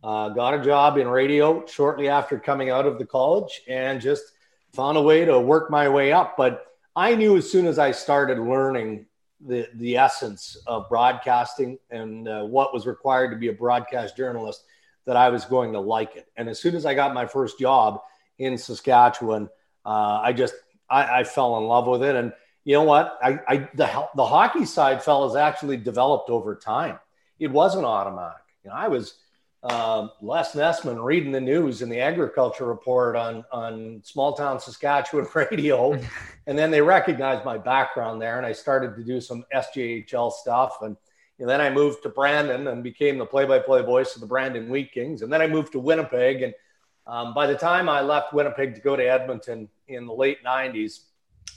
[0.03, 4.25] Uh, got a job in radio shortly after coming out of the college and just
[4.73, 6.37] found a way to work my way up.
[6.37, 9.07] But I knew as soon as I started learning
[9.41, 14.65] the, the essence of broadcasting and uh, what was required to be a broadcast journalist
[15.05, 16.27] that I was going to like it.
[16.37, 18.01] And as soon as I got my first job
[18.39, 19.49] in Saskatchewan,
[19.85, 20.55] uh, I just
[20.89, 22.15] I, I, fell in love with it.
[22.15, 22.33] And
[22.65, 23.19] you know what?
[23.23, 26.99] I, I the the hockey side, fellas, actually developed over time.
[27.39, 28.43] It wasn't automatic.
[28.65, 29.15] You know, I was
[29.65, 35.27] uh, Les Nessman reading the news in the agriculture report on on small town Saskatchewan
[35.35, 35.99] radio,
[36.47, 40.79] and then they recognized my background there, and I started to do some SJHL stuff,
[40.83, 40.97] and,
[41.39, 44.93] and then I moved to Brandon and became the play-by-play voice of the Brandon Wheat
[44.93, 46.55] Kings, and then I moved to Winnipeg, and
[47.09, 51.01] um, by the time I left Winnipeg to go to Edmonton in the late '90s,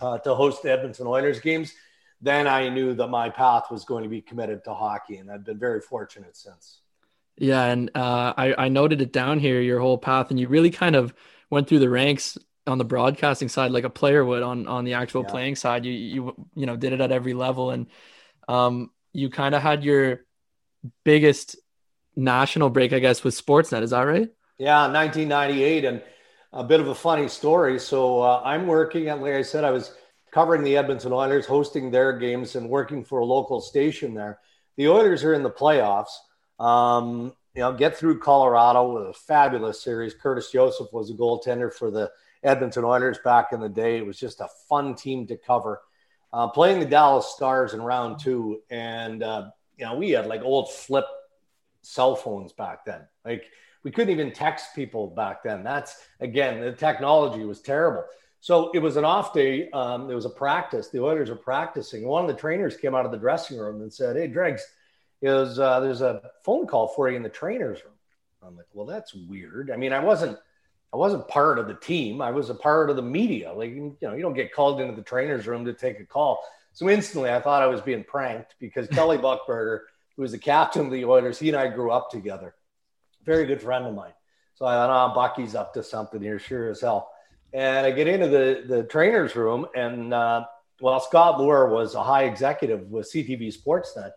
[0.02, 1.74] uh, to host the Edmonton Oilers games,
[2.22, 5.44] then I knew that my path was going to be committed to hockey, and I've
[5.44, 6.80] been very fortunate since.
[7.38, 10.72] Yeah, and uh, I I noted it down here your whole path, and you really
[10.72, 11.14] kind of
[11.50, 14.94] went through the ranks on the broadcasting side like a player would on on the
[14.94, 15.30] actual yeah.
[15.30, 15.86] playing side.
[15.86, 17.88] You you you know did it at every level, and
[18.48, 20.22] um you kind of had your
[21.04, 21.58] biggest
[22.16, 23.82] national break, I guess, with Sportsnet.
[23.82, 24.30] Is that right?
[24.58, 26.02] Yeah, 1998, and
[26.56, 27.78] a bit of a funny story.
[27.78, 29.94] So uh, I'm working at, like I said, I was
[30.32, 34.40] covering the Edmonton Oilers, hosting their games, and working for a local station there.
[34.78, 36.16] The Oilers are in the playoffs.
[36.58, 40.14] Um, you know, get through Colorado with a fabulous series.
[40.14, 42.10] Curtis Joseph was a goaltender for the
[42.44, 43.98] Edmonton Oilers back in the day.
[43.98, 45.82] It was just a fun team to cover.
[46.32, 50.42] Uh, playing the Dallas Stars in round two, and uh, you know, we had like
[50.42, 51.06] old flip
[51.82, 53.02] cell phones back then.
[53.24, 53.46] Like
[53.86, 55.64] we couldn't even text people back then.
[55.64, 58.04] That's again, the technology was terrible.
[58.42, 59.70] So it was an off day.
[59.70, 60.90] Um, there was a practice.
[60.90, 62.06] The Oilers are practicing.
[62.06, 64.66] One of the trainers came out of the dressing room and said, "Hey, Dregs,
[65.22, 67.94] is uh, there's a phone call for you in the trainers room."
[68.42, 70.38] I'm like, "Well, that's weird." I mean, I wasn't,
[70.92, 72.24] I wasn't part of the team.
[72.24, 73.54] I was a part of the media.
[73.54, 76.44] Like, you know, you don't get called into the trainers room to take a call.
[76.74, 79.82] So instantly, I thought I was being pranked because Kelly Buchberger,
[80.16, 82.56] who was the captain of the Oilers, he and I grew up together
[83.26, 84.14] very good friend of mine.
[84.56, 87.12] So I thought, oh, Bucky's up to something here, sure as hell.
[87.54, 90.46] And I get into the, the trainer's room, and uh,
[90.82, 94.12] well, Scott Moore was a high executive with CTV Sportsnet.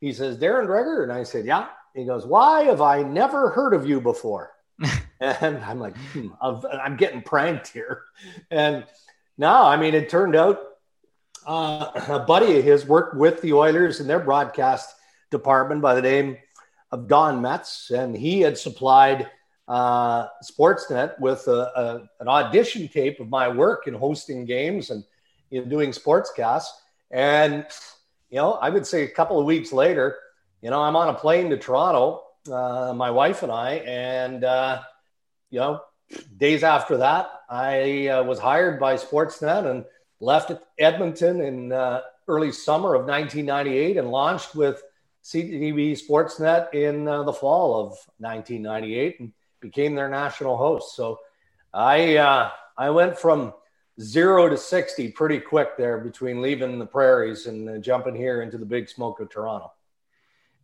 [0.00, 1.02] He says, Darren Dreger?
[1.02, 1.68] And I said, yeah.
[1.94, 4.52] He goes, why have I never heard of you before?
[5.20, 8.02] and I'm like, hmm, I'm getting pranked here.
[8.50, 8.84] And
[9.36, 10.60] no, I mean, it turned out
[11.46, 14.94] uh, a buddy of his worked with the Oilers in their broadcast
[15.30, 16.36] department by the name
[16.90, 19.30] of Don Metz, and he had supplied
[19.68, 25.04] uh, Sportsnet with a, a, an audition tape of my work in hosting games and
[25.50, 26.70] you know, doing sportscasts.
[27.10, 27.66] And,
[28.30, 30.16] you know, I would say a couple of weeks later,
[30.62, 34.82] you know, I'm on a plane to Toronto, uh, my wife and I, and, uh,
[35.50, 35.82] you know,
[36.36, 39.84] days after that, I uh, was hired by Sportsnet and
[40.20, 44.82] left Edmonton in uh, early summer of 1998 and launched with
[45.28, 47.88] CTV Sportsnet in uh, the fall of
[48.18, 50.96] 1998 and became their national host.
[50.96, 51.18] So
[51.74, 53.52] I uh, I went from
[54.00, 58.56] zero to 60 pretty quick there between leaving the prairies and uh, jumping here into
[58.56, 59.70] the big smoke of Toronto.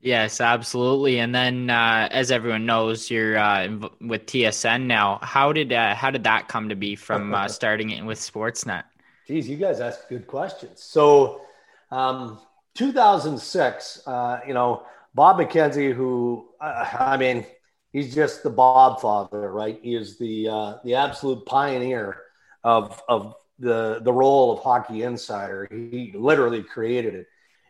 [0.01, 1.19] Yes, absolutely.
[1.19, 3.69] And then, uh, as everyone knows, you're uh,
[4.01, 5.19] with TSN now.
[5.23, 8.85] How did uh, how did that come to be from uh, starting it with Sportsnet?
[9.27, 10.83] Geez, you guys ask good questions.
[10.83, 11.43] So,
[11.91, 12.39] um,
[12.75, 14.85] 2006, uh, you know,
[15.15, 17.47] Bob McKenzie, who uh, I mean,
[17.93, 19.79] he's just the Bob father, right?
[19.83, 22.21] He is the the absolute pioneer
[22.65, 25.69] of of the the role of hockey insider.
[25.71, 27.27] He literally created it,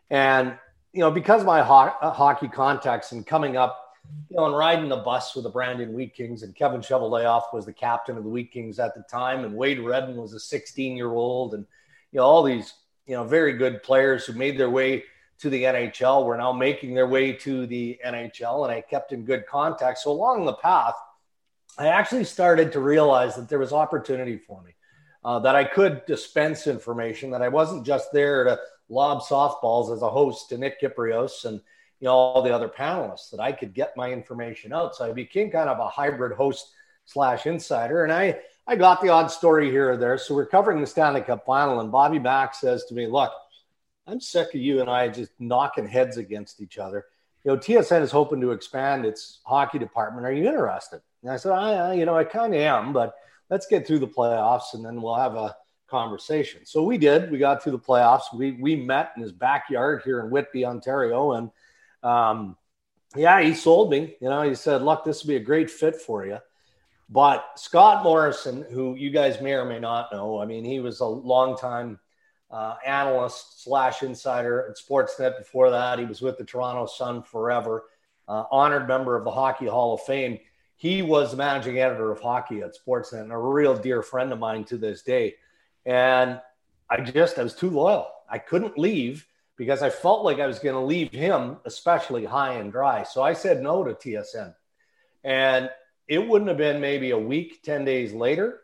[0.09, 0.57] and
[0.93, 3.93] you know, because my ho- uh, hockey contacts and coming up,
[4.29, 7.65] you know, and riding the bus with the Brandon Wheat Kings, and Kevin Cheveldayoff was
[7.65, 10.95] the captain of the Wheat Kings at the time, and Wade Redden was a 16
[10.95, 11.65] year old, and
[12.11, 12.73] you know, all these
[13.05, 15.03] you know very good players who made their way
[15.39, 19.25] to the NHL were now making their way to the NHL, and I kept in
[19.25, 19.99] good contact.
[19.99, 20.95] So along the path,
[21.77, 24.71] I actually started to realize that there was opportunity for me,
[25.25, 30.01] uh, that I could dispense information, that I wasn't just there to lob softballs as
[30.01, 31.59] a host to Nick Kypreos and
[31.99, 34.95] you know all the other panelists that I could get my information out.
[34.95, 36.71] So I became kind of a hybrid host
[37.05, 40.17] slash insider, and I I got the odd story here or there.
[40.17, 43.31] So we're covering the Stanley Cup final, and Bobby Mack says to me, "Look,
[44.07, 47.05] I'm sick of you and I just knocking heads against each other.
[47.43, 50.25] You know, TSN is hoping to expand its hockey department.
[50.25, 53.15] Are you interested?" And I said, "I, you know, I kind of am, but."
[53.49, 55.55] Let's get through the playoffs and then we'll have a
[55.87, 56.65] conversation.
[56.65, 57.31] So we did.
[57.31, 58.33] We got through the playoffs.
[58.33, 61.51] We we met in his backyard here in Whitby, Ontario, and
[62.01, 62.57] um,
[63.15, 64.15] yeah, he sold me.
[64.19, 66.39] You know, he said, "Look, this would be a great fit for you."
[67.09, 71.01] But Scott Morrison, who you guys may or may not know, I mean, he was
[71.01, 71.99] a longtime
[72.49, 75.37] uh, analyst slash insider at Sportsnet.
[75.37, 77.83] Before that, he was with the Toronto Sun forever.
[78.27, 80.39] Uh, honored member of the Hockey Hall of Fame.
[80.75, 84.39] He was the managing editor of hockey at Sportsnet and a real dear friend of
[84.39, 85.35] mine to this day.
[85.85, 86.41] And
[86.89, 88.07] I just, I was too loyal.
[88.27, 92.53] I couldn't leave because I felt like I was going to leave him, especially high
[92.53, 93.03] and dry.
[93.03, 94.53] So I said no to TSN.
[95.23, 95.69] And
[96.07, 98.61] it wouldn't have been maybe a week, 10 days later.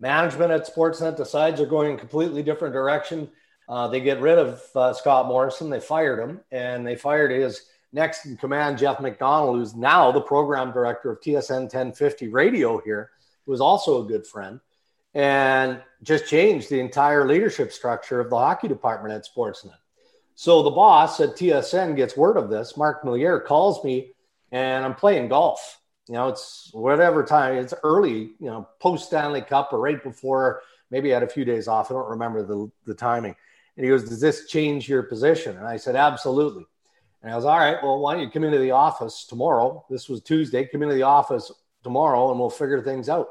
[0.00, 3.30] Management at Sportsnet decides they're going a completely different direction.
[3.68, 5.70] Uh, they get rid of uh, Scott Morrison.
[5.70, 10.20] They fired him, and they fired his next in command, Jeff McDonald, who's now the
[10.20, 13.10] program director of TSN 1050 Radio here,
[13.46, 14.60] who is also a good friend
[15.14, 19.78] and just changed the entire leadership structure of the hockey department at Sportsnet.
[20.34, 22.76] So the boss at TSN gets word of this.
[22.76, 24.12] Mark Milliere calls me,
[24.50, 25.80] and I'm playing golf.
[26.08, 27.56] You know, it's whatever time.
[27.56, 30.62] It's early, you know, post Stanley Cup or right before.
[30.90, 31.90] Maybe I had a few days off.
[31.90, 33.34] I don't remember the, the timing.
[33.76, 35.56] And he goes, Does this change your position?
[35.56, 36.66] And I said, Absolutely.
[37.22, 39.84] And I was, All right, well, why don't you come into the office tomorrow?
[39.88, 40.66] This was Tuesday.
[40.66, 41.50] Come into the office
[41.82, 43.28] tomorrow and we'll figure things out.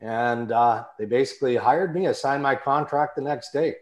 [0.00, 2.08] And uh, they basically hired me.
[2.08, 3.76] I signed my contract the next day,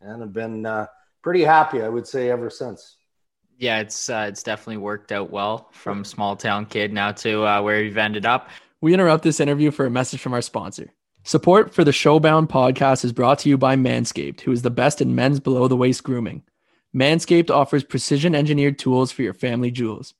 [0.00, 0.86] and I've been uh,
[1.22, 2.96] pretty happy, I would say, ever since.
[3.60, 7.62] Yeah, it's uh, it's definitely worked out well from small town kid now to uh,
[7.62, 8.48] where you've ended up.
[8.80, 10.92] We interrupt this interview for a message from our sponsor.
[11.22, 15.02] Support for the Showbound podcast is brought to you by Manscaped, who is the best
[15.02, 16.42] in men's below the waist grooming.
[16.96, 20.14] Manscaped offers precision engineered tools for your family jewels.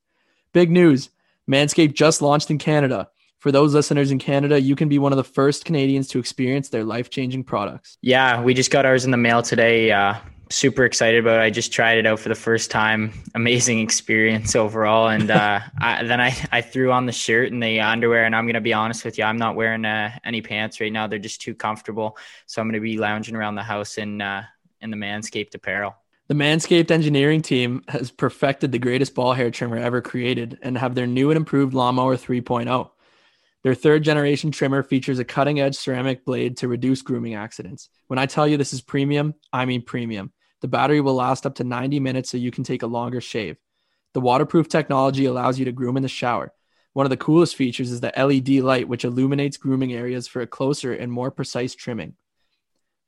[0.52, 1.10] Big news
[1.50, 3.08] Manscaped just launched in Canada
[3.40, 6.68] for those listeners in Canada, you can be one of the first Canadians to experience
[6.68, 7.96] their life changing products.
[8.02, 9.90] Yeah, we just got ours in the mail today.
[9.90, 10.16] Uh,
[10.50, 11.40] super excited about.
[11.40, 13.12] I just tried it out for the first time.
[13.34, 15.08] Amazing experience overall.
[15.08, 18.24] And uh, I, then I, I threw on the shirt and the underwear.
[18.24, 20.92] And I'm going to be honest with you, I'm not wearing uh, any pants right
[20.92, 21.06] now.
[21.06, 22.16] They're just too comfortable.
[22.46, 24.44] So I'm going to be lounging around the house in, uh,
[24.80, 25.96] in the Manscaped apparel.
[26.28, 30.94] The Manscaped engineering team has perfected the greatest ball hair trimmer ever created and have
[30.94, 32.90] their new and improved Lawnmower 3.0.
[33.62, 37.90] Their third generation trimmer features a cutting edge ceramic blade to reduce grooming accidents.
[38.06, 40.32] When I tell you this is premium, I mean premium.
[40.60, 43.56] The battery will last up to 90 minutes so you can take a longer shave.
[44.12, 46.52] The waterproof technology allows you to groom in the shower.
[46.92, 50.46] One of the coolest features is the LED light, which illuminates grooming areas for a
[50.46, 52.14] closer and more precise trimming.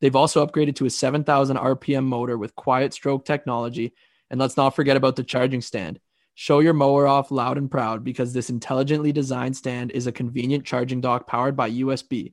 [0.01, 3.93] They've also upgraded to a 7,000 RPM motor with quiet stroke technology.
[4.31, 6.01] And let's not forget about the charging stand.
[6.35, 10.65] Show your mower off loud and proud because this intelligently designed stand is a convenient
[10.65, 12.33] charging dock powered by USB.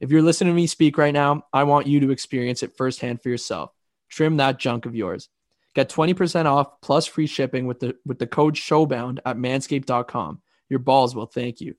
[0.00, 3.22] If you're listening to me speak right now, I want you to experience it firsthand
[3.22, 3.70] for yourself.
[4.12, 5.28] Trim that junk of yours.
[5.74, 10.42] Get 20% off plus free shipping with the with the code SHOWBOUND at manscaped.com.
[10.68, 11.74] Your balls will thank you.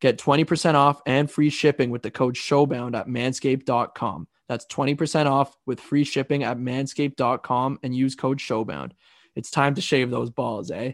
[0.00, 4.28] Get 20% off and free shipping with the code SHOWBOUND at manscaped.com.
[4.48, 8.92] That's 20% off with free shipping at manscaped.com and use code SHOWBOUND
[9.38, 10.92] it's time to shave those balls, eh?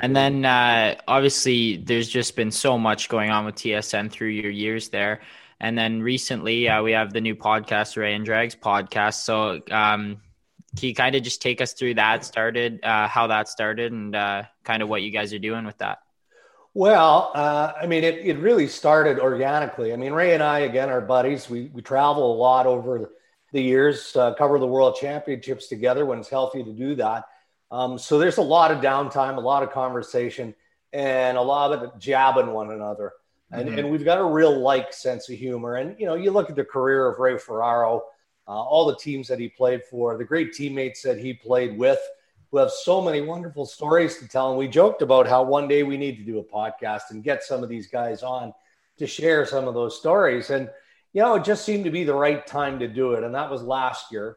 [0.00, 4.50] And then uh, obviously, there's just been so much going on with TSN through your
[4.50, 5.20] years there.
[5.62, 9.22] And then recently, uh, we have the new podcast, Ray and Dregs podcast.
[9.22, 10.20] So, um,
[10.76, 14.16] can you kind of just take us through that started, uh, how that started, and
[14.16, 15.98] uh, kind of what you guys are doing with that?
[16.74, 19.92] Well, uh, I mean, it, it really started organically.
[19.92, 21.48] I mean, Ray and I, again, are buddies.
[21.48, 23.12] We, we travel a lot over
[23.52, 27.26] the years, uh, cover the world championships together when it's healthy to do that.
[27.70, 30.56] Um, so there's a lot of downtime, a lot of conversation,
[30.92, 33.12] and a lot of jabbing one another.
[33.52, 33.78] And, mm-hmm.
[33.78, 35.76] and we've got a real like sense of humor.
[35.76, 38.04] And, you know, you look at the career of Ray Ferraro,
[38.48, 42.00] uh, all the teams that he played for, the great teammates that he played with–
[42.52, 44.50] who have so many wonderful stories to tell.
[44.50, 47.42] And we joked about how one day we need to do a podcast and get
[47.42, 48.52] some of these guys on
[48.98, 50.50] to share some of those stories.
[50.50, 50.68] And,
[51.14, 53.24] you know, it just seemed to be the right time to do it.
[53.24, 54.36] And that was last year.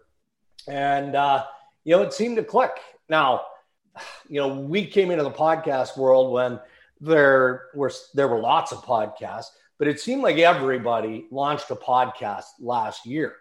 [0.66, 1.44] And, uh,
[1.84, 2.80] you know, it seemed to click.
[3.10, 3.42] Now,
[4.30, 6.62] you know, we came into the podcast world when
[7.06, 12.46] there were there were lots of podcasts, but it seemed like everybody launched a podcast
[12.60, 13.36] last year.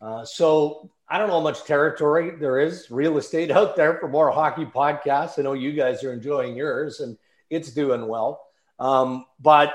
[0.00, 4.08] Uh, so I don't know how much territory there is real estate out there for
[4.08, 5.38] more hockey podcasts.
[5.38, 7.16] I know you guys are enjoying yours and
[7.50, 8.42] it's doing well.
[8.78, 9.72] Um, but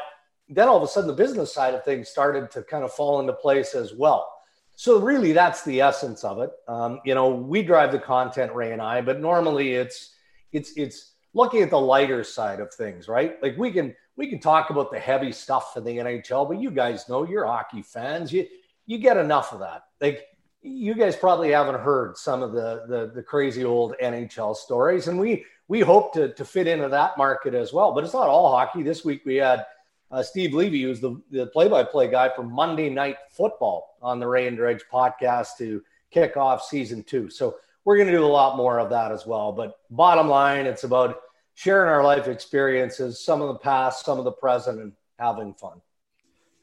[0.49, 3.19] then all of a sudden, the business side of things started to kind of fall
[3.19, 4.29] into place as well.
[4.75, 6.51] So really, that's the essence of it.
[6.67, 10.15] Um, you know, we drive the content, Ray and I, but normally it's
[10.51, 13.41] it's it's looking at the lighter side of things, right?
[13.41, 16.71] Like we can we can talk about the heavy stuff in the NHL, but you
[16.71, 18.33] guys know you're hockey fans.
[18.33, 18.47] You
[18.85, 19.83] you get enough of that.
[20.01, 20.25] Like
[20.61, 25.19] you guys probably haven't heard some of the, the, the crazy old NHL stories, and
[25.19, 27.93] we we hope to to fit into that market as well.
[27.93, 28.83] But it's not all hockey.
[28.83, 29.65] This week we had
[30.11, 34.19] uh, Steve Levy, who's the the play by play guy for Monday Night Football on
[34.19, 37.29] the Ray and Dregs podcast to kick off season two.
[37.29, 39.51] So we're going to do a lot more of that as well.
[39.51, 41.19] But bottom line, it's about
[41.55, 45.81] sharing our life experiences, some of the past, some of the present, and having fun.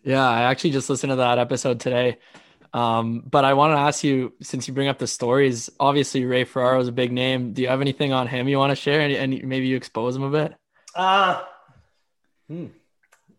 [0.03, 2.19] Yeah, I actually just listened to that episode today.
[2.73, 6.45] Um, but I want to ask you, since you bring up the stories, obviously Ray
[6.45, 7.53] Ferraro is a big name.
[7.53, 10.15] Do you have anything on him you want to share, and, and maybe you expose
[10.15, 10.55] him a bit?
[10.95, 11.43] Uh,
[12.49, 12.67] hmm.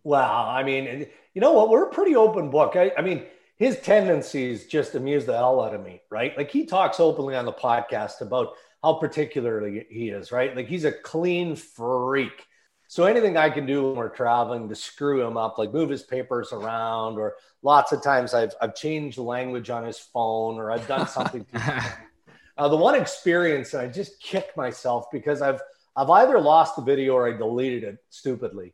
[0.04, 1.70] Well, I mean, you know what?
[1.70, 2.76] We're a pretty open book.
[2.76, 3.24] I, I mean,
[3.58, 6.38] his tendencies just amuse the hell out of me, right?
[6.38, 8.50] Like he talks openly on the podcast about
[8.84, 10.56] how particularly he is, right?
[10.56, 12.46] Like he's a clean freak.
[12.88, 16.04] So anything I can do when we're traveling to screw him up, like move his
[16.04, 20.88] papers around, or lots of times I've I've changed language on his phone, or I've
[20.88, 21.46] done something.
[22.58, 25.62] uh, the one experience, and I just kick myself because I've
[25.98, 28.74] I've either lost the video or I deleted it stupidly.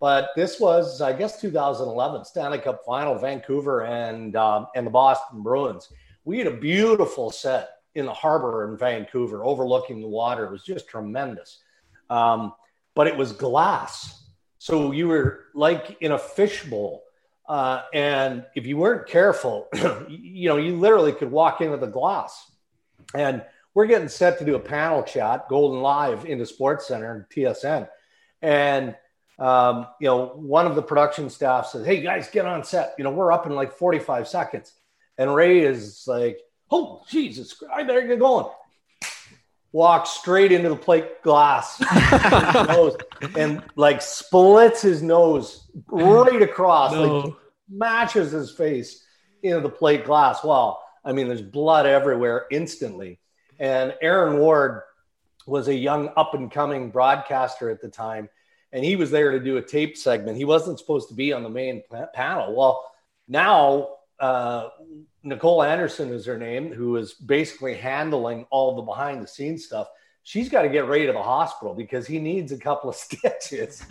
[0.00, 5.42] But this was, I guess, 2011 Stanley Cup Final, Vancouver and um, and the Boston
[5.42, 5.90] Bruins.
[6.24, 10.44] We had a beautiful set in the harbor in Vancouver, overlooking the water.
[10.44, 11.62] It was just tremendous.
[12.10, 12.52] Um,
[12.94, 14.24] but it was glass.
[14.58, 17.02] So you were like in a fishbowl.
[17.46, 19.68] Uh, and if you weren't careful,
[20.08, 22.50] you know, you literally could walk into the glass.
[23.14, 27.24] And we're getting set to do a panel chat, Golden Live into Sports Center, and
[27.28, 27.88] TSN.
[28.40, 28.96] And,
[29.38, 32.94] um, you know, one of the production staff says, Hey, guys, get on set.
[32.98, 34.72] You know, we're up in like 45 seconds.
[35.18, 36.38] And Ray is like,
[36.70, 38.46] Oh, Jesus, I better get going
[39.74, 41.82] walks straight into the plate glass
[43.36, 47.18] and like splits his nose right across, no.
[47.18, 47.34] like
[47.68, 49.04] matches his face
[49.42, 50.44] into the plate glass.
[50.44, 53.18] Well, I mean, there's blood everywhere instantly.
[53.58, 54.82] And Aaron Ward
[55.44, 58.28] was a young up and coming broadcaster at the time,
[58.74, 60.36] and he was there to do a tape segment.
[60.36, 62.56] He wasn't supposed to be on the main panel.
[62.56, 62.84] Well,
[63.28, 64.68] now uh,
[65.22, 69.86] Nicole Anderson is her name, who is basically handling all the behind the scenes stuff.
[70.24, 73.84] She's got to get ready to the hospital because he needs a couple of stitches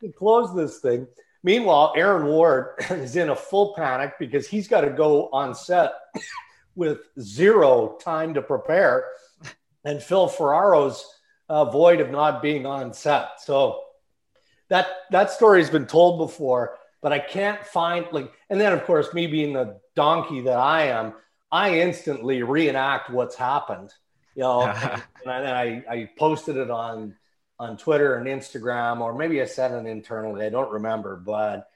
[0.00, 1.06] to close this thing.
[1.44, 5.92] Meanwhile, Aaron Ward is in a full panic because he's got to go on set
[6.74, 9.04] with zero time to prepare,
[9.84, 11.06] and Phil Ferraro's
[11.48, 13.40] uh, void of not being on set.
[13.40, 13.84] So
[14.74, 19.12] that that story's been told before but I can't find like, and then of course,
[19.12, 21.12] me being the donkey that I am,
[21.52, 23.92] I instantly reenact what's happened,
[24.34, 27.14] you know, and, and I, I posted it on,
[27.58, 30.46] on Twitter and Instagram, or maybe I said it internally.
[30.46, 31.68] I don't remember, but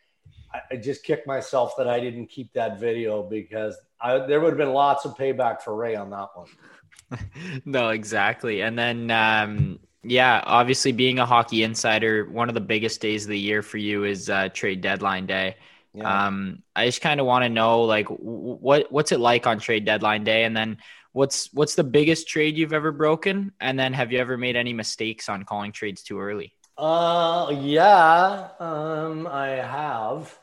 [0.55, 4.49] I, I just kicked myself that I didn't keep that video because I, there would
[4.49, 7.21] have been lots of payback for Ray on that one.
[7.67, 8.63] no, exactly.
[8.63, 13.31] And then, um, yeah, obviously being a hockey insider, one of the biggest days of
[13.31, 15.57] the year for you is uh, trade deadline day.
[15.95, 16.27] Yeah.
[16.27, 19.85] Um, I just kind of want to know like what what's it like on trade
[19.85, 20.79] deadline day, and then
[21.13, 24.73] what's what's the biggest trade you've ever broken, and then have you ever made any
[24.73, 26.55] mistakes on calling trades too early?
[26.77, 30.39] Uh, yeah, um, I have,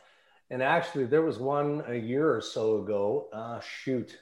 [0.49, 3.29] and actually there was one a year or so ago.
[3.31, 4.17] Uh, shoot,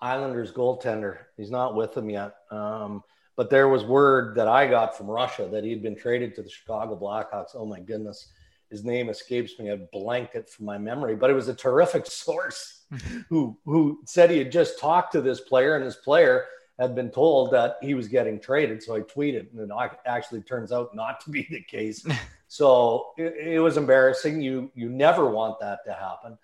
[0.00, 1.18] Islanders goaltender.
[1.36, 2.34] He's not with them yet.
[2.50, 3.04] Um,
[3.36, 6.50] but there was word that I got from Russia that he'd been traded to the
[6.50, 7.54] Chicago Blackhawks.
[7.54, 8.28] Oh my goodness,
[8.70, 9.70] his name escapes me.
[9.70, 12.84] I blanked it from my memory, but it was a terrific source
[13.28, 16.46] who who said he had just talked to this player, and this player
[16.78, 18.82] had been told that he was getting traded.
[18.82, 22.04] So I tweeted, and it actually turns out not to be the case.
[22.48, 24.40] so it, it, was embarrassing.
[24.40, 26.38] You you never want that to happen.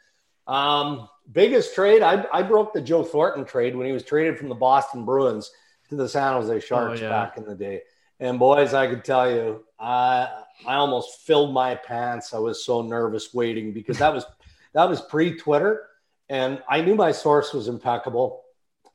[0.47, 4.49] Um, biggest trade, I, I broke the Joe Thornton trade when he was traded from
[4.49, 5.51] the Boston Bruins
[5.89, 7.09] to the San Jose oh, Sharks oh, yeah.
[7.09, 7.83] back in the day.
[8.21, 10.29] And boys, I could tell you, I
[10.67, 12.35] I almost filled my pants.
[12.35, 14.25] I was so nervous waiting because that was
[14.75, 15.87] that was pre Twitter,
[16.29, 18.43] and I knew my source was impeccable.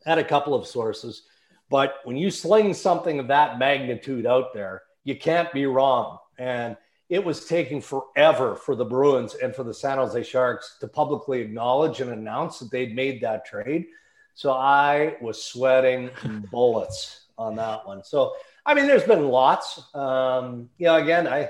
[0.05, 1.23] had a couple of sources,
[1.69, 6.17] but when you sling something of that magnitude out there, you can't be wrong.
[6.37, 6.75] And
[7.09, 11.41] it was taking forever for the Bruins and for the San Jose Sharks to publicly
[11.41, 13.85] acknowledge and announce that they'd made that trade.
[14.33, 16.09] So I was sweating
[16.51, 18.03] bullets on that one.
[18.03, 18.33] So
[18.65, 19.81] I mean, there's been lots.
[19.93, 21.49] Um, you know, again, I,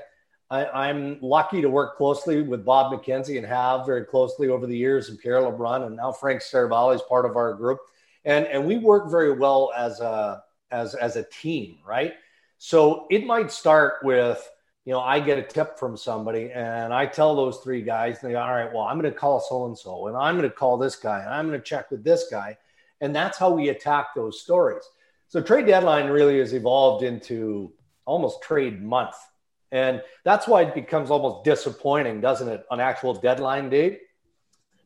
[0.50, 4.78] I am lucky to work closely with Bob McKenzie and have very closely over the
[4.78, 7.80] years, and Pierre LeBrun, and now Frank Seravalli is part of our group,
[8.26, 12.14] and and we work very well as a as as a team, right?
[12.58, 14.50] So it might start with
[14.86, 18.36] you know, I get a tip from somebody and I tell those three guys, they
[18.36, 20.78] all right, well, I'm going to call so and so, and I'm going to call
[20.78, 22.58] this guy, and I'm going to check with this guy.
[23.04, 24.84] And that's how we attack those stories.
[25.28, 27.74] So trade deadline really has evolved into
[28.06, 29.16] almost trade month.
[29.74, 34.04] And that's why it becomes almost disappointing, doesn't it, on actual deadline date?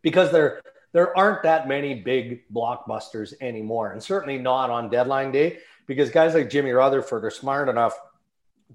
[0.01, 0.61] Because there
[0.93, 6.33] there aren't that many big blockbusters anymore, and certainly not on deadline day, because guys
[6.33, 7.99] like Jimmy Rutherford are smart enough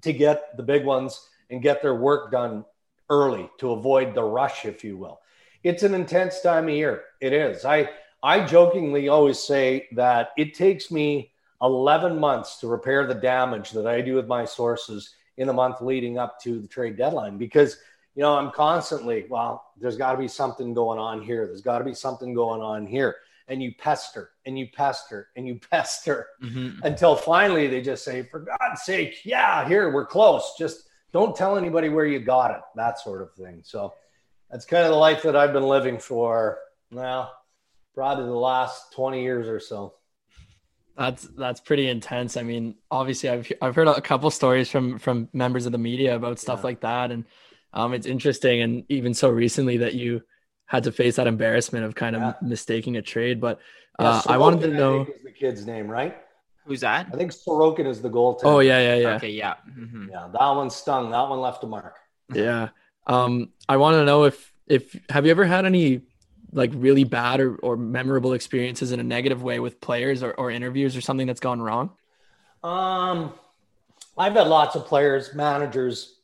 [0.03, 2.63] to get the big ones and get their work done
[3.09, 5.19] early to avoid the rush, if you will.
[5.63, 7.03] It's an intense time of year.
[7.19, 7.65] It is.
[7.65, 7.89] I
[8.23, 13.85] I jokingly always say that it takes me 11 months to repair the damage that
[13.85, 17.77] I do with my sources in the month leading up to the trade deadline because
[18.15, 21.79] you know I'm constantly well there's got to be something going on here there's got
[21.79, 23.15] to be something going on here
[23.47, 26.83] and you pester and you pester and you pester mm-hmm.
[26.83, 30.53] until finally they just say, for God's sake, yeah, here we're close.
[30.57, 33.61] Just don't tell anybody where you got it, that sort of thing.
[33.63, 33.93] So
[34.49, 36.59] that's kind of the life that I've been living for
[36.91, 37.33] well,
[37.93, 39.93] probably the last 20 years or so.
[40.97, 42.37] That's that's pretty intense.
[42.37, 46.15] I mean, obviously, I've I've heard a couple stories from from members of the media
[46.15, 46.65] about stuff yeah.
[46.65, 47.25] like that, and
[47.73, 48.61] um, it's interesting.
[48.61, 50.21] And even so recently that you
[50.65, 52.33] had to face that embarrassment of kind of yeah.
[52.43, 53.41] mistaking a trade.
[53.41, 53.59] But
[53.97, 56.15] uh, yeah, I wanted to know the kid's name, right?
[56.65, 57.07] Who's that?
[57.11, 58.41] I think Sorokin is the goaltender.
[58.45, 59.15] Oh yeah, yeah, yeah.
[59.15, 60.09] Okay, yeah, mm-hmm.
[60.11, 60.29] yeah.
[60.31, 61.09] That one stung.
[61.09, 61.95] That one left a mark.
[62.31, 62.69] yeah.
[63.07, 66.01] Um, I want to know if if have you ever had any
[66.53, 70.51] like really bad or, or memorable experiences in a negative way with players or, or
[70.51, 71.91] interviews or something that's gone wrong?
[72.63, 73.33] Um,
[74.17, 76.15] I've had lots of players, managers,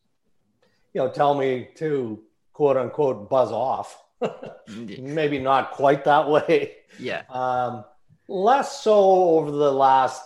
[0.93, 2.21] you know, tell me to
[2.53, 4.01] quote unquote buzz off.
[4.99, 6.73] Maybe not quite that way.
[6.99, 7.23] Yeah.
[7.29, 7.83] Um,
[8.27, 10.23] less so over the last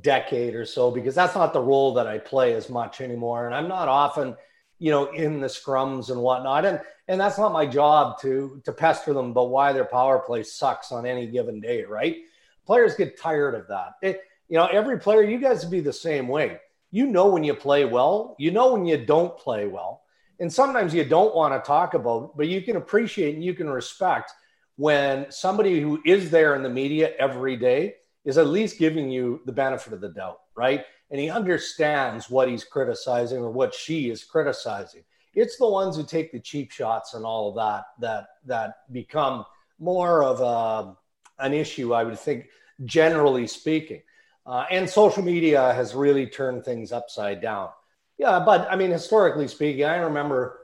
[0.00, 3.54] decade or so because that's not the role that I play as much anymore, and
[3.54, 4.36] I'm not often,
[4.78, 6.80] you know, in the scrums and whatnot, and
[7.12, 10.90] and that's not my job to to pester them but why their power play sucks
[10.90, 12.16] on any given day, right?
[12.64, 13.96] Players get tired of that.
[14.00, 16.58] It, you know, every player, you guys be the same way.
[16.90, 20.04] You know when you play well, you know when you don't play well
[20.40, 23.68] and sometimes you don't want to talk about, but you can appreciate and you can
[23.68, 24.32] respect
[24.76, 29.42] when somebody who is there in the media every day is at least giving you
[29.44, 30.86] the benefit of the doubt, right?
[31.10, 35.02] And he understands what he's criticizing or what she is criticizing.
[35.34, 39.44] It's the ones who take the cheap shots and all of that that that become
[39.78, 40.96] more of a,
[41.42, 42.46] an issue, I would think,
[42.84, 44.02] generally speaking.
[44.46, 47.70] Uh, and social media has really turned things upside down.
[48.18, 50.58] Yeah, but I mean, historically speaking, I remember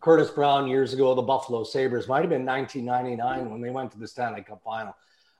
[0.00, 3.98] Curtis Brown years ago, the Buffalo Sabres might have been 1999 when they went to
[3.98, 4.94] the Stanley Cup final.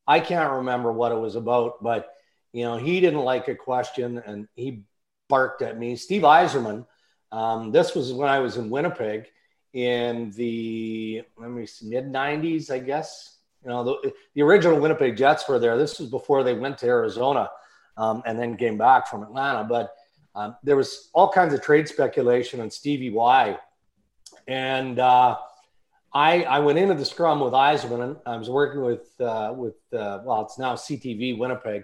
[0.06, 2.14] I can't remember what it was about, but
[2.52, 4.82] you know, he didn't like a question and he
[5.28, 5.96] barked at me.
[5.96, 6.86] Steve Yzerman,
[7.32, 9.26] um, this was when I was in Winnipeg
[9.72, 13.38] in the let me see, mid 90s, I guess.
[13.64, 15.78] You know, the, the original Winnipeg Jets were there.
[15.78, 17.50] This was before they went to Arizona
[17.96, 19.64] um, and then came back from Atlanta.
[19.64, 19.94] But
[20.34, 23.58] um, there was all kinds of trade speculation on Stevie Y,
[24.46, 25.38] and uh,
[26.12, 28.20] I, I went into the scrum with Yzerman.
[28.26, 31.82] I was working with uh, with uh, well, it's now CTV Winnipeg,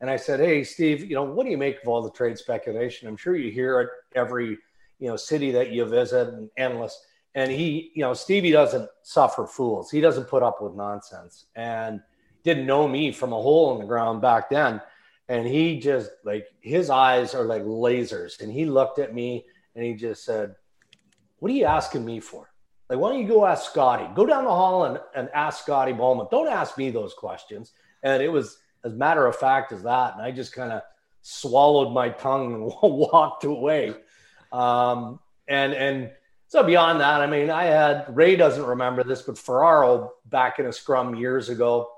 [0.00, 2.36] and I said, "Hey, Steve, you know, what do you make of all the trade
[2.36, 3.08] speculation?
[3.08, 4.58] I'm sure you hear it every
[5.00, 9.46] you know city that you visit and endless." And he, you know, Stevie doesn't suffer
[9.46, 9.90] fools.
[9.90, 11.46] He doesn't put up with nonsense.
[11.54, 12.00] And
[12.42, 14.80] didn't know me from a hole in the ground back then.
[15.28, 18.40] And he just like his eyes are like lasers.
[18.40, 20.54] And he looked at me and he just said,
[21.38, 22.50] What are you asking me for?
[22.88, 24.08] Like, why don't you go ask Scotty?
[24.14, 26.26] Go down the hall and, and ask Scotty Bowman.
[26.32, 27.72] Don't ask me those questions.
[28.02, 30.14] And it was as matter of fact as that.
[30.14, 30.82] And I just kind of
[31.22, 33.94] swallowed my tongue and walked away.
[34.52, 36.10] Um, and and
[36.48, 40.66] so beyond that, I mean, I had Ray doesn't remember this, but Ferraro back in
[40.66, 41.88] a scrum years ago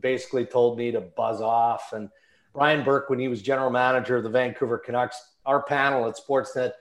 [0.00, 1.92] basically told me to buzz off.
[1.92, 2.10] And
[2.52, 6.72] Brian Burke, when he was general manager of the Vancouver Canucks, our panel at Sportsnet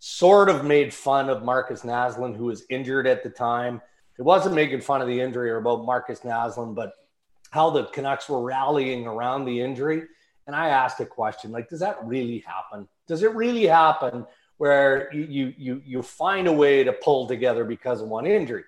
[0.00, 3.80] sort of made fun of Markus Naslund, who was injured at the time.
[4.18, 6.92] It wasn't making fun of the injury or about Markus Naslund, but
[7.50, 10.04] how the Canucks were rallying around the injury.
[10.46, 12.88] And I asked a question like, does that really happen?
[13.06, 14.26] Does it really happen
[14.60, 18.64] where you you you, find a way to pull together because of one injury?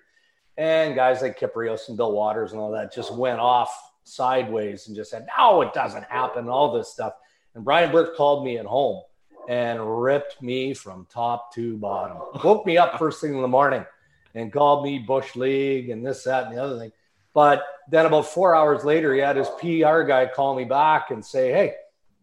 [0.57, 3.71] And guys like Kypreos and Bill Watters and all that just went off
[4.03, 7.13] sideways and just said, no, it doesn't happen, all this stuff.
[7.53, 9.03] And Brian Burke called me at home
[9.47, 12.17] and ripped me from top to bottom.
[12.43, 13.85] Woke me up first thing in the morning
[14.33, 16.91] and called me Bush League and this, that, and the other thing.
[17.35, 21.23] But then about four hours later, he had his PR guy call me back and
[21.23, 21.75] say, Hey,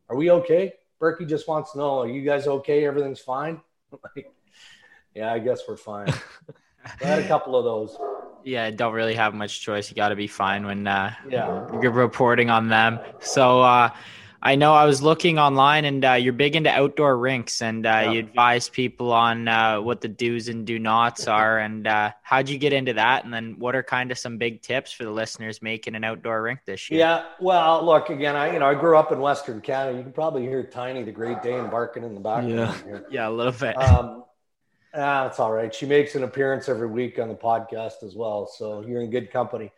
[0.09, 0.73] are we okay?
[1.01, 2.85] Burkie just wants to know, are you guys okay?
[2.85, 3.61] Everything's fine?
[4.15, 4.31] like,
[5.15, 6.13] yeah, I guess we're fine.
[7.03, 7.99] I had a couple of those.
[8.45, 9.91] Yeah, don't really have much choice.
[9.91, 11.67] You got to be fine when uh, yeah.
[11.83, 13.01] you're reporting on them.
[13.19, 13.91] So, uh,
[14.43, 17.89] I know I was looking online, and uh, you're big into outdoor rinks, and uh,
[17.89, 18.11] yeah.
[18.13, 21.59] you advise people on uh, what the do's and do nots are.
[21.59, 23.25] And uh, how'd you get into that?
[23.25, 26.43] And then what are kind of some big tips for the listeners making an outdoor
[26.43, 27.01] rink this year?
[27.01, 28.35] Yeah, well, look again.
[28.35, 29.99] I you know I grew up in Western Canada.
[29.99, 32.51] You can probably hear Tiny the Great Dane barking in the background.
[32.51, 33.07] Yeah, here.
[33.11, 33.77] yeah, a little bit.
[33.77, 34.25] Um,
[34.95, 35.75] ah, that's all right.
[35.75, 39.31] She makes an appearance every week on the podcast as well, so you're in good
[39.31, 39.71] company.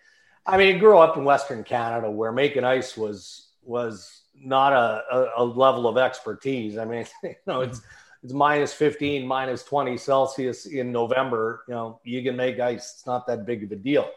[0.46, 5.02] I mean, I grew up in Western Canada where making ice was was not a,
[5.10, 6.78] a, a, level of expertise.
[6.78, 7.80] I mean, you know, it's
[8.22, 11.64] it's minus 15, minus 20 Celsius in November.
[11.66, 12.94] You know, you can make ice.
[12.94, 14.08] It's not that big of a deal.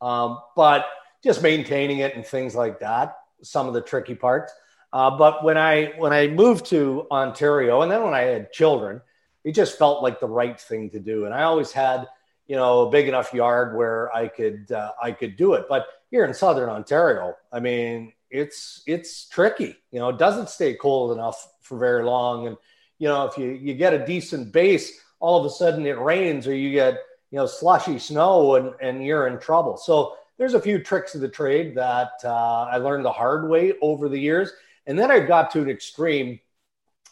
[0.00, 0.86] Um, but
[1.22, 4.52] just maintaining it and things like that, some of the tricky parts.
[4.92, 9.00] Uh, but when I when I moved to Ontario, and then when I had children,
[9.44, 11.24] it just felt like the right thing to do.
[11.24, 12.06] And I always had,
[12.46, 15.66] you know, a big enough yard where I could uh, I could do it.
[15.68, 19.76] But here in Southern Ontario, I mean, it's it's tricky.
[19.90, 22.46] You know, it doesn't stay cold enough for very long.
[22.46, 22.56] And
[22.98, 26.48] you know, if you you get a decent base, all of a sudden it rains
[26.48, 26.94] or you get
[27.30, 29.76] you know slushy snow and and you're in trouble.
[29.76, 33.74] So there's a few tricks of the trade that uh, I learned the hard way
[33.82, 34.50] over the years.
[34.86, 36.40] And then I got to an extreme,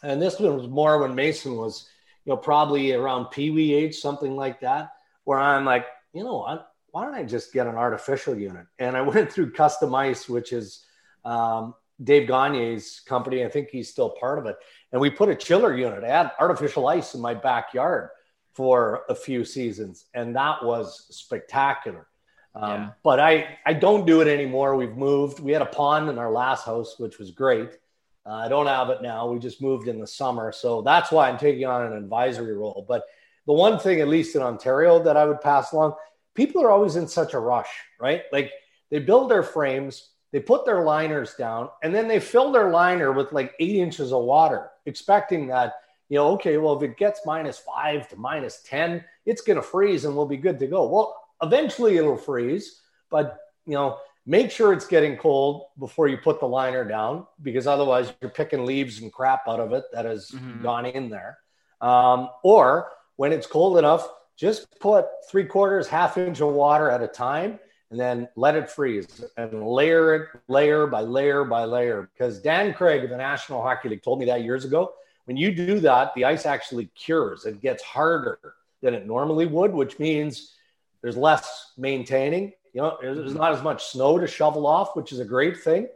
[0.03, 1.89] and this one was more when Mason was,
[2.25, 4.95] you know, probably around Pee Wee age, something like that,
[5.25, 6.73] where I'm like, you know what?
[6.91, 8.67] Why don't I just get an artificial unit?
[8.81, 10.85] And I went through Custom Ice, which is
[11.25, 13.45] um, Dave Gagne's company.
[13.45, 14.57] I think he's still part of it.
[14.93, 18.11] And we put a chiller unit, I had artificial ice in my backyard
[18.53, 22.07] for a few seasons, and that was spectacular.
[22.55, 22.91] Um, yeah.
[23.05, 24.75] But I, I don't do it anymore.
[24.75, 25.39] We've moved.
[25.39, 27.79] We had a pond in our last house, which was great.
[28.27, 29.31] Uh, I don't have it now.
[29.31, 30.51] We just moved in the summer.
[30.51, 32.85] So that's why I'm taking on an advisory role.
[32.89, 33.05] But
[33.47, 35.95] the one thing, at least in Ontario, that I would pass along
[36.35, 37.69] people are always in such a rush,
[37.99, 38.23] right?
[38.33, 38.51] Like
[38.91, 43.13] they build their frames, they put their liners down and then they fill their liner
[43.13, 45.75] with like eight inches of water, expecting that,
[46.09, 49.63] you know, okay, well, if it gets minus five to minus 10, it's going to
[49.63, 50.89] freeze and we'll be good to go.
[50.89, 56.39] Well, eventually it'll freeze, but, you know, make sure it's getting cold before you put
[56.39, 60.31] the liner down because otherwise you're picking leaves and crap out of it that has
[60.31, 60.63] mm-hmm.
[60.63, 61.39] gone in there.
[61.81, 67.03] Um, or when it's cold enough, just put three quarters, half inch of water at
[67.03, 67.59] a time
[67.91, 72.11] and then let it freeze and layer it layer by layer by layer.
[72.13, 74.93] Because Dan Craig of the National Hockey League told me that years ago.
[75.25, 77.47] When you do that, the ice actually cures.
[77.47, 78.39] It gets harder
[78.81, 80.55] than it normally would, which means
[81.03, 82.53] there's less maintaining.
[82.73, 85.89] You know, there's not as much snow to shovel off, which is a great thing,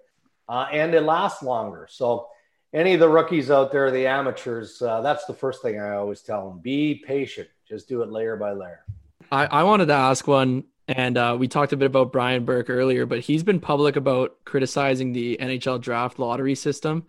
[0.49, 1.87] uh, and it lasts longer.
[1.91, 2.29] So,
[2.73, 6.21] any of the rookies out there, the amateurs, uh, that's the first thing I always
[6.21, 7.49] tell them: be patient.
[7.69, 8.85] Just do it layer by layer.
[9.31, 12.69] I, I wanted to ask one and uh, we talked a bit about Brian Burke
[12.69, 17.07] earlier, but he's been public about criticizing the NHL draft lottery system.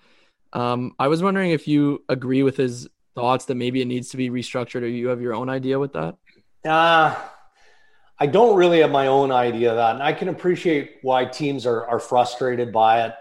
[0.53, 4.17] Um, I was wondering if you agree with his thoughts that maybe it needs to
[4.17, 6.15] be restructured, or you have your own idea with that.
[6.63, 7.15] Uh,
[8.17, 11.65] I don't really have my own idea of that, and I can appreciate why teams
[11.65, 13.13] are are frustrated by it.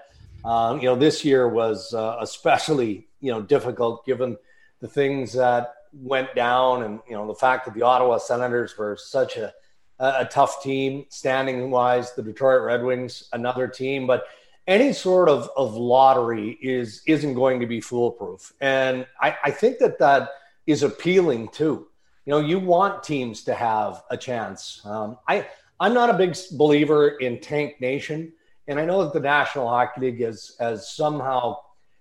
[0.44, 4.36] Um, you know, this year was uh, especially you know difficult given
[4.80, 8.96] the things that went down, and you know the fact that the Ottawa Senators were
[8.96, 9.52] such a
[9.99, 12.14] a, tough team standing wise.
[12.14, 14.24] The Detroit Red Wings, another team, but
[14.66, 18.53] any sort of, of lottery is isn't going to be foolproof.
[18.61, 20.30] And I, I think that that
[20.66, 21.88] is appealing too.
[22.26, 24.80] You know, you want teams to have a chance.
[24.84, 25.47] Um, I
[25.80, 28.32] I'm not a big believer in tank nation,
[28.68, 31.59] and I know that the National Hockey League has has somehow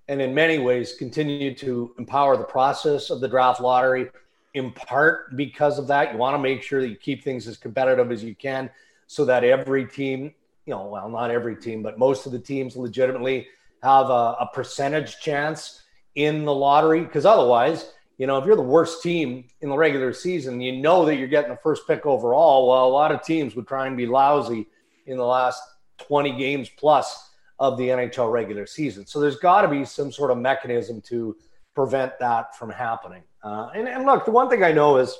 [0.07, 4.09] and in many ways continued to empower the process of the draft lottery.
[4.53, 7.57] In part because of that, you want to make sure that you keep things as
[7.57, 8.69] competitive as you can,
[9.07, 10.33] so that every team
[10.65, 13.47] you know, well, not every team, but most of the teams legitimately
[13.81, 15.81] have a, a percentage chance
[16.15, 17.01] in the lottery.
[17.01, 21.05] Because otherwise, you know, if you're the worst team in the regular season, you know
[21.05, 22.69] that you're getting the first pick overall.
[22.69, 24.67] Well, a lot of teams would try and be lousy
[25.05, 25.61] in the last
[25.97, 29.05] 20 games plus of the NHL regular season.
[29.05, 31.35] So there's got to be some sort of mechanism to
[31.75, 33.23] prevent that from happening.
[33.43, 35.15] Uh, and, and look, the one thing I know is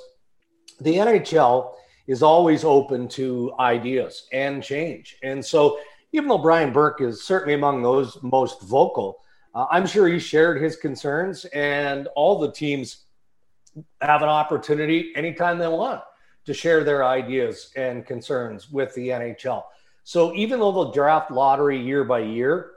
[0.80, 1.74] the NHL
[2.06, 5.16] is always open to ideas and change.
[5.22, 5.78] And so,
[6.12, 9.18] even though Brian Burke is certainly among those most vocal,
[9.54, 13.04] uh, I'm sure he shared his concerns, and all the teams
[14.00, 16.02] have an opportunity anytime they want
[16.46, 19.64] to share their ideas and concerns with the NHL.
[20.04, 22.72] So, even though the draft lottery year by year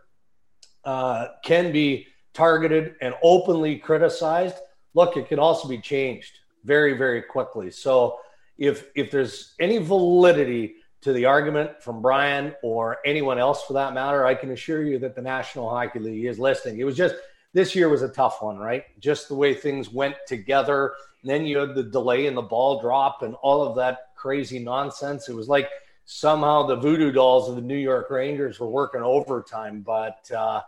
[0.84, 4.56] uh, can be targeted and openly criticized,
[4.98, 7.70] look, it can also be changed very, very quickly.
[7.72, 8.20] So,
[8.58, 13.94] if if there's any validity to the argument from Brian or anyone else for that
[13.94, 16.80] matter, I can assure you that the National Hockey League is listening.
[16.80, 17.16] It was just
[17.54, 18.84] this year was a tough one, right?
[19.00, 20.94] Just the way things went together.
[21.22, 24.60] And then you had the delay and the ball drop and all of that crazy
[24.60, 25.30] nonsense.
[25.30, 25.70] It was like
[26.06, 30.62] somehow the voodoo dolls of the New York Rangers were working overtime, but uh,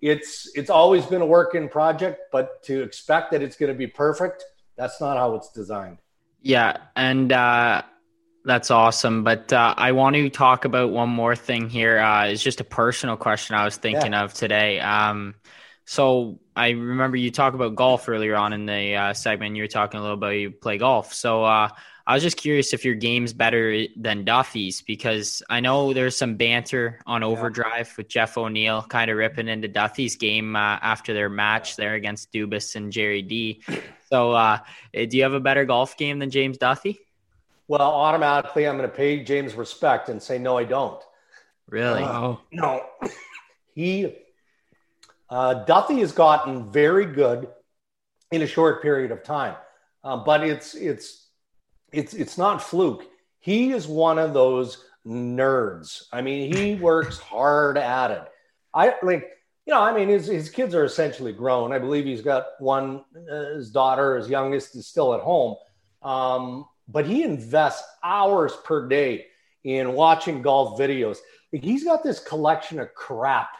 [0.00, 2.20] it's it's always been a work in project.
[2.32, 4.44] But to expect that it's going to be perfect,
[4.76, 5.98] that's not how it's designed.
[6.40, 7.82] Yeah, and uh,
[8.44, 9.24] that's awesome.
[9.24, 11.98] But uh, I want to talk about one more thing here.
[11.98, 14.22] Uh, it's just a personal question I was thinking yeah.
[14.22, 14.80] of today.
[14.80, 15.34] Um,
[15.84, 19.56] so I remember you talk about golf earlier on in the uh, segment.
[19.56, 21.14] You were talking a little about you play golf.
[21.14, 21.70] So uh,
[22.08, 26.36] I was just curious if your game's better than Duthie's because I know there's some
[26.36, 31.28] banter on Overdrive with Jeff O'Neill kind of ripping into Duthie's game uh, after their
[31.28, 33.60] match there against Dubas and Jerry D.
[34.08, 34.60] So, uh,
[34.94, 36.98] eh, do you have a better golf game than James Duthie?
[37.68, 41.02] Well, automatically, I'm going to pay James respect and say no, I don't.
[41.68, 42.02] Really?
[42.02, 42.86] Uh, no.
[43.74, 44.16] he
[45.28, 47.48] uh, Duthie has gotten very good
[48.32, 49.56] in a short period of time,
[50.02, 51.27] uh, but it's it's
[51.92, 53.04] it's it's not fluke.
[53.38, 56.04] He is one of those nerds.
[56.12, 58.24] I mean, he works hard at it.
[58.74, 59.28] I like
[59.68, 61.74] you know, I mean, his, his kids are essentially grown.
[61.74, 65.56] I believe he's got one, uh, his daughter, his youngest is still at home.
[66.00, 69.26] Um, but he invests hours per day
[69.64, 71.18] in watching golf videos.
[71.52, 73.50] Like he's got this collection of crap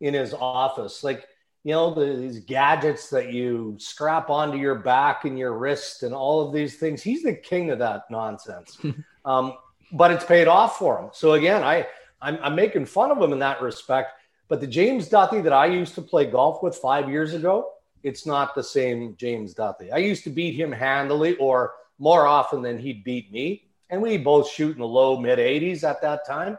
[0.00, 1.04] in his office.
[1.04, 1.24] Like,
[1.64, 6.14] you know, the, these gadgets that you strap onto your back and your wrist and
[6.14, 7.02] all of these things.
[7.02, 8.78] He's the king of that nonsense.
[9.24, 9.54] um,
[9.92, 11.10] but it's paid off for him.
[11.12, 11.86] So again, I,
[12.20, 14.12] I'm, I'm making fun of him in that respect
[14.52, 17.70] but the James Duthie that I used to play golf with five years ago,
[18.02, 19.90] it's not the same James Duthie.
[19.90, 23.64] I used to beat him handily or more often than he'd beat me.
[23.88, 26.58] And we both shoot in the low mid 80s at that time.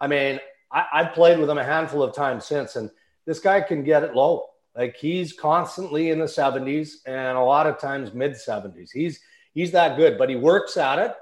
[0.00, 0.38] I mean,
[0.70, 2.88] I, I've played with him a handful of times since, and
[3.26, 4.46] this guy can get it low.
[4.76, 8.90] Like he's constantly in the 70s and a lot of times mid 70s.
[8.92, 9.20] He's
[9.52, 11.14] he's that good, but he works at it.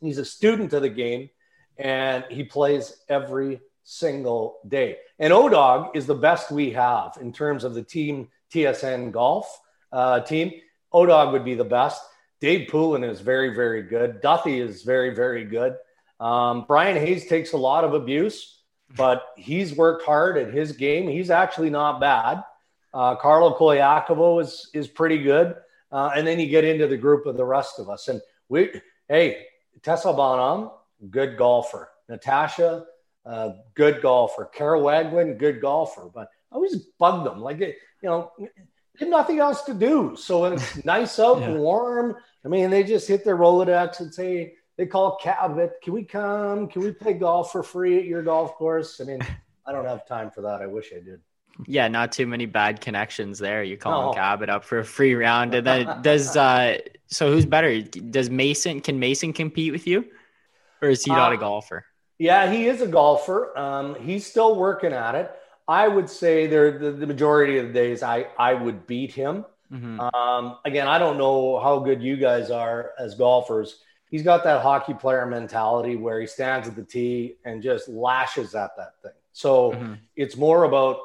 [0.00, 1.28] He's a student of the game
[1.78, 4.96] and he plays every single day.
[5.18, 9.60] And ODOG is the best we have in terms of the team TSN golf
[9.92, 10.52] uh, team.
[10.92, 12.02] ODOG would be the best.
[12.40, 14.20] Dave Poulin is very, very good.
[14.20, 15.76] Duthie is very, very good.
[16.20, 18.55] Um, Bryan Hayes takes a lot of abuse,
[18.94, 21.08] but he's worked hard at his game.
[21.08, 22.42] He's actually not bad.
[22.94, 25.56] Uh, Carlo Colaiacovo is is pretty good.
[25.92, 28.08] Uh, and then you get into the group of the rest of us.
[28.08, 29.46] And we, hey,
[29.82, 30.70] Tessa Bonhomme,
[31.10, 31.90] good golfer.
[32.08, 32.86] Natasha,
[33.24, 34.46] uh, good golfer.
[34.46, 36.10] Kara Wagland, good golfer.
[36.12, 37.40] But I always bugged them.
[37.40, 38.32] Like, you know,
[38.98, 40.16] had nothing else to do.
[40.16, 41.48] So when it's nice out yeah.
[41.48, 45.92] and warm, I mean, they just hit their Rolodex and say, they call Cabot, can
[45.92, 46.68] we come?
[46.68, 49.00] Can we play golf for free at your golf course?
[49.00, 49.20] I mean,
[49.66, 50.60] I don't have time for that.
[50.62, 51.20] I wish I did.
[51.66, 53.62] Yeah, not too many bad connections there.
[53.62, 54.12] You call no.
[54.12, 57.80] Cabot up for a free round, and then does uh so who's better?
[57.80, 60.04] Does Mason can Mason compete with you,
[60.82, 61.86] or is he not uh, a golfer?
[62.18, 63.56] Yeah, he is a golfer.
[63.58, 65.30] Um, he's still working at it.
[65.68, 69.46] I would say there the, the, majority of the days I I would beat him.
[69.72, 70.00] Mm-hmm.
[70.00, 73.80] Um, again, I don't know how good you guys are as golfers.
[74.10, 78.54] He's got that hockey player mentality where he stands at the tee and just lashes
[78.54, 79.12] at that thing.
[79.32, 79.94] So mm-hmm.
[80.14, 80.98] it's more about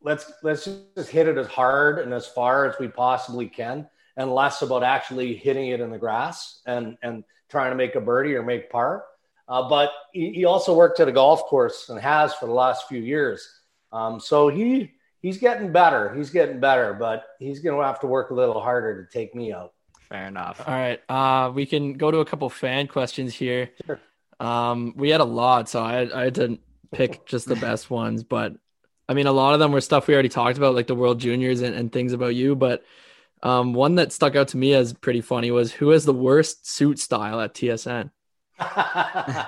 [0.00, 4.34] let's let's just hit it as hard and as far as we possibly can, and
[4.34, 8.34] less about actually hitting it in the grass and and trying to make a birdie
[8.34, 9.04] or make par.
[9.48, 12.86] Uh, but he, he, also worked at a golf course and has for the last
[12.86, 13.48] few years.
[13.92, 16.14] Um, so he he's getting better.
[16.14, 19.34] He's getting better, but he's going to have to work a little harder to take
[19.34, 19.72] me out.
[20.08, 20.62] Fair enough.
[20.66, 21.00] All right.
[21.08, 23.70] Uh, we can go to a couple fan questions here.
[23.86, 24.00] Sure.
[24.40, 26.58] Um, we had a lot, so I, I had to
[26.92, 28.22] pick just the best ones.
[28.22, 28.54] But
[29.08, 31.20] I mean, a lot of them were stuff we already talked about, like the World
[31.20, 32.56] Juniors and, and things about you.
[32.56, 32.84] But
[33.42, 36.66] um, one that stuck out to me as pretty funny was who has the worst
[36.66, 38.10] suit style at TSN?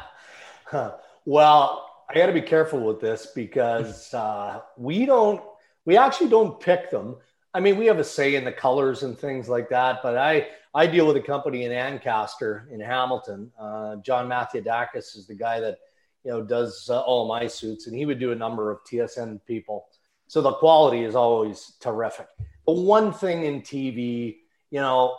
[1.24, 5.42] well, I got to be careful with this because uh, we don't,
[5.84, 7.16] we actually don't pick them.
[7.52, 10.48] I mean, we have a say in the colors and things like that, but I
[10.72, 13.50] I deal with a company in Ancaster in Hamilton.
[13.58, 15.78] Uh, John Mathiadakis is the guy that
[16.24, 19.40] you know does uh, all my suits, and he would do a number of TSN
[19.46, 19.88] people.
[20.28, 22.28] So the quality is always terrific.
[22.66, 24.36] But one thing in TV,
[24.70, 25.16] you know,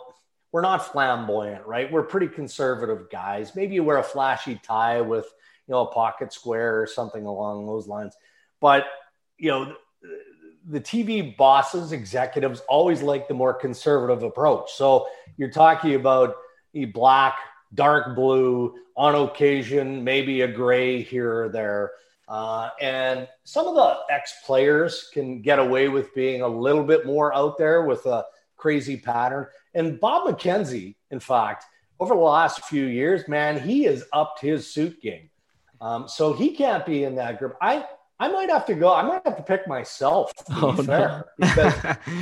[0.52, 1.92] we're not flamboyant, right?
[1.92, 3.54] We're pretty conservative guys.
[3.54, 5.26] Maybe you wear a flashy tie with
[5.66, 8.16] you know a pocket square or something along those lines,
[8.58, 8.86] but
[9.36, 9.74] you know
[10.68, 14.72] the TV bosses, executives always like the more conservative approach.
[14.72, 16.36] So you're talking about
[16.74, 17.36] a black,
[17.74, 21.92] dark blue, on occasion, maybe a gray here or there.
[22.28, 27.04] Uh, and some of the ex players can get away with being a little bit
[27.04, 28.24] more out there with a
[28.56, 29.46] crazy pattern.
[29.74, 31.64] And Bob McKenzie, in fact,
[31.98, 35.30] over the last few years, man, he has upped his suit game.
[35.80, 37.56] Um, so he can't be in that group.
[37.60, 37.84] I
[38.22, 38.94] I might have to go.
[38.94, 40.32] I might have to pick myself.
[40.34, 41.46] To oh, be fair, no.
[41.48, 41.74] because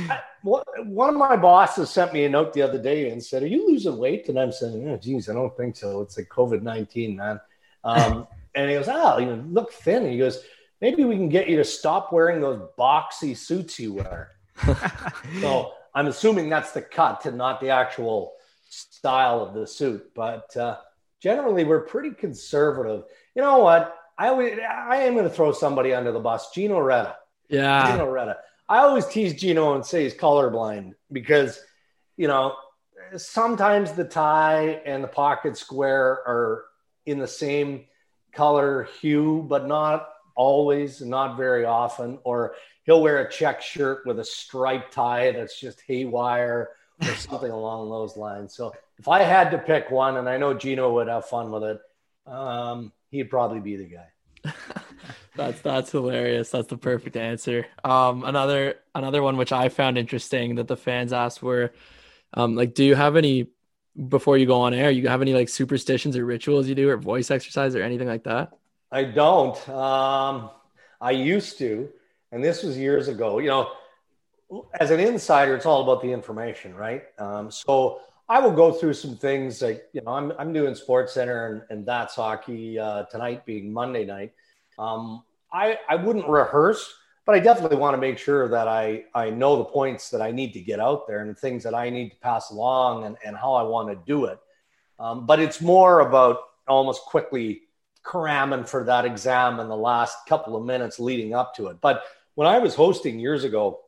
[0.09, 3.47] I, one of my bosses sent me a note the other day and said, "Are
[3.47, 6.01] you losing weight?" And I'm saying, "Oh, geez, I don't think so.
[6.01, 7.39] It's like COVID nineteen, man."
[7.83, 10.43] Um, and he goes, "Oh, you look thin." And he goes,
[10.81, 14.31] "Maybe we can get you to stop wearing those boxy suits you wear."
[15.39, 18.33] so I'm assuming that's the cut and not the actual
[18.69, 20.15] style of the suit.
[20.15, 20.77] But uh,
[21.19, 23.03] generally, we're pretty conservative.
[23.35, 24.00] You know what?
[24.21, 26.51] I always, I am going to throw somebody under the bus.
[26.51, 27.17] Gino Reda.
[27.49, 27.91] Yeah.
[27.91, 28.37] Gino Reda.
[28.69, 31.59] I always tease Gino and say he's colorblind because,
[32.17, 32.53] you know,
[33.17, 36.65] sometimes the tie and the pocket square are
[37.07, 37.85] in the same
[38.31, 42.19] color hue, but not always, not very often.
[42.23, 42.53] Or
[42.83, 46.69] he'll wear a check shirt with a striped tie that's just haywire
[47.01, 48.53] or something along those lines.
[48.53, 51.63] So if I had to pick one, and I know Gino would have fun with
[51.63, 51.81] it,
[52.27, 54.53] um, he'd probably be the guy.
[55.35, 56.49] that's that's hilarious.
[56.49, 57.67] That's the perfect answer.
[57.83, 61.71] Um, another another one which I found interesting that the fans asked were,
[62.33, 63.47] um, like, do you have any
[64.07, 64.89] before you go on air?
[64.89, 68.23] You have any like superstitions or rituals you do, or voice exercise or anything like
[68.23, 68.53] that?
[68.91, 69.69] I don't.
[69.69, 70.49] Um,
[70.99, 71.89] I used to,
[72.31, 73.39] and this was years ago.
[73.39, 73.71] You know,
[74.79, 77.03] as an insider, it's all about the information, right?
[77.19, 78.01] Um, so
[78.31, 81.63] I will go through some things like, you know, I'm, I'm doing Sports Center and,
[81.69, 84.31] and that's hockey uh, tonight being Monday night.
[84.79, 86.93] Um, I, I wouldn't rehearse,
[87.25, 90.31] but I definitely want to make sure that I, I know the points that I
[90.31, 93.17] need to get out there and the things that I need to pass along and,
[93.25, 94.39] and how I want to do it.
[94.97, 96.37] Um, but it's more about
[96.69, 97.63] almost quickly
[98.01, 101.81] cramming for that exam in the last couple of minutes leading up to it.
[101.81, 102.03] But
[102.35, 103.81] when I was hosting years ago,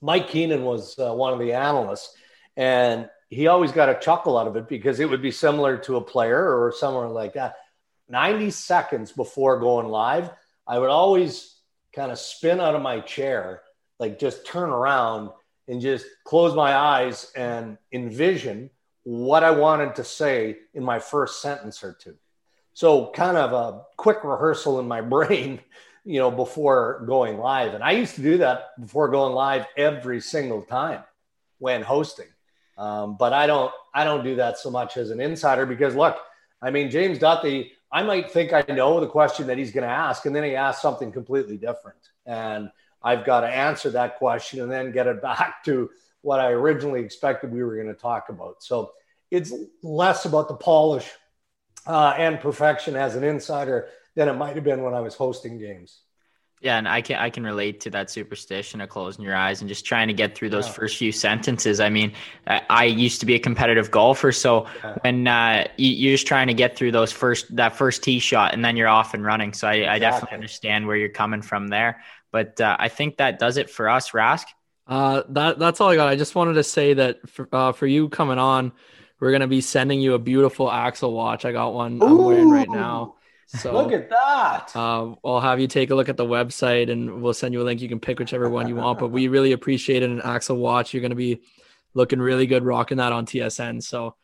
[0.00, 2.16] Mike Keenan was uh, one of the analysts,
[2.56, 5.96] and he always got a chuckle out of it because it would be similar to
[5.96, 7.56] a player or somewhere like that.
[8.08, 10.30] 90 seconds before going live,
[10.66, 11.56] I would always
[11.94, 13.62] kind of spin out of my chair,
[13.98, 15.30] like just turn around
[15.68, 18.70] and just close my eyes and envision
[19.04, 22.16] what I wanted to say in my first sentence or two.
[22.72, 25.60] So, kind of a quick rehearsal in my brain,
[26.04, 27.74] you know, before going live.
[27.74, 31.04] And I used to do that before going live every single time
[31.58, 32.26] when hosting.
[32.76, 36.16] Um, but I don't I don't do that so much as an insider because look,
[36.60, 39.94] I mean James Duthie, I might think I know the question that he's going to
[39.94, 42.70] ask, and then he asks something completely different, and
[43.02, 45.90] I've got to answer that question and then get it back to
[46.22, 48.62] what I originally expected we were going to talk about.
[48.62, 48.92] So
[49.30, 49.52] it's
[49.82, 51.10] less about the polish
[51.86, 55.58] uh, and perfection as an insider than it might have been when I was hosting
[55.58, 56.00] games.
[56.64, 59.68] Yeah, and I can I can relate to that superstition of closing your eyes and
[59.68, 60.72] just trying to get through those yeah.
[60.72, 61.78] first few sentences.
[61.78, 62.14] I mean,
[62.46, 64.96] I, I, used to be a competitive golfer, so yeah.
[65.02, 68.54] when uh, you, are just trying to get through those first that first tee shot,
[68.54, 69.52] and then you're off and running.
[69.52, 69.94] So I, exactly.
[69.94, 72.00] I definitely understand where you're coming from there.
[72.32, 74.46] But uh, I think that does it for us, Rask.
[74.86, 76.08] Uh, that that's all I got.
[76.08, 78.72] I just wanted to say that for, uh, for you coming on
[79.20, 81.44] we're gonna be sending you a beautiful Axel watch.
[81.44, 83.16] I got one Ooh, I'm wearing right now.
[83.60, 84.72] So look at that.
[84.74, 87.64] Uh, I'll have you take a look at the website, and we'll send you a
[87.64, 87.80] link.
[87.80, 88.98] You can pick whichever one you want.
[88.98, 90.10] But we really appreciate it.
[90.10, 90.92] An Axel watch.
[90.92, 91.42] You're gonna be
[91.94, 93.82] looking really good rocking that on TSN.
[93.82, 94.16] So.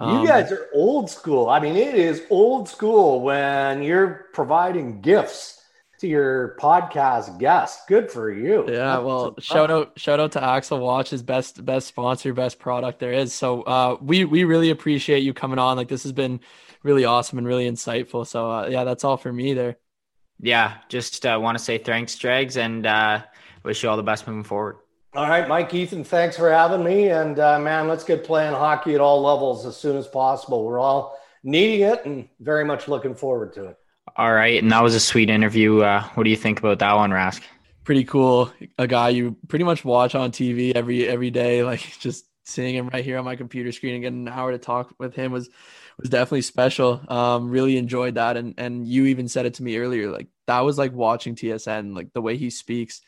[0.00, 1.48] Um, you guys are old school.
[1.48, 5.58] I mean, it is old school when you're providing gifts
[5.98, 7.82] to your podcast guests.
[7.88, 8.64] Good for you.
[8.68, 13.00] Yeah, That's well, shout out shout out to Axel Watch's best best sponsor, best product
[13.00, 13.32] there is.
[13.32, 15.76] So uh, we we really appreciate you coming on.
[15.76, 16.40] Like this has been
[16.82, 18.26] really awesome and really insightful.
[18.26, 19.76] So uh, yeah, that's all for me there.
[20.40, 23.22] Yeah, just uh, want to say thanks, Dregs, and uh,
[23.64, 24.76] wish you all the best moving forward.
[25.14, 27.08] All right, Mike Ethan, thanks for having me.
[27.08, 30.64] And uh, man, let's get playing hockey at all levels as soon as possible.
[30.64, 33.76] We're all needing it and very much looking forward to it.
[34.16, 35.80] All right, and that was a sweet interview.
[35.80, 37.42] Uh, what do you think about that one, Rask?
[37.84, 38.52] Pretty cool.
[38.76, 41.62] A guy you pretty much watch on TV every every day.
[41.62, 44.58] Like just seeing him right here on my computer screen and getting an hour to
[44.58, 45.50] talk with him was
[45.98, 47.00] was definitely special.
[47.08, 50.10] Um, really enjoyed that, and and you even said it to me earlier.
[50.10, 51.94] Like that was like watching TSN.
[51.94, 53.00] Like the way he speaks,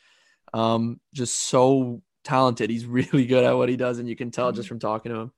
[0.53, 2.71] um, just so talented.
[2.71, 5.19] He's really good at what he does, and you can tell just from talking to
[5.19, 5.33] him.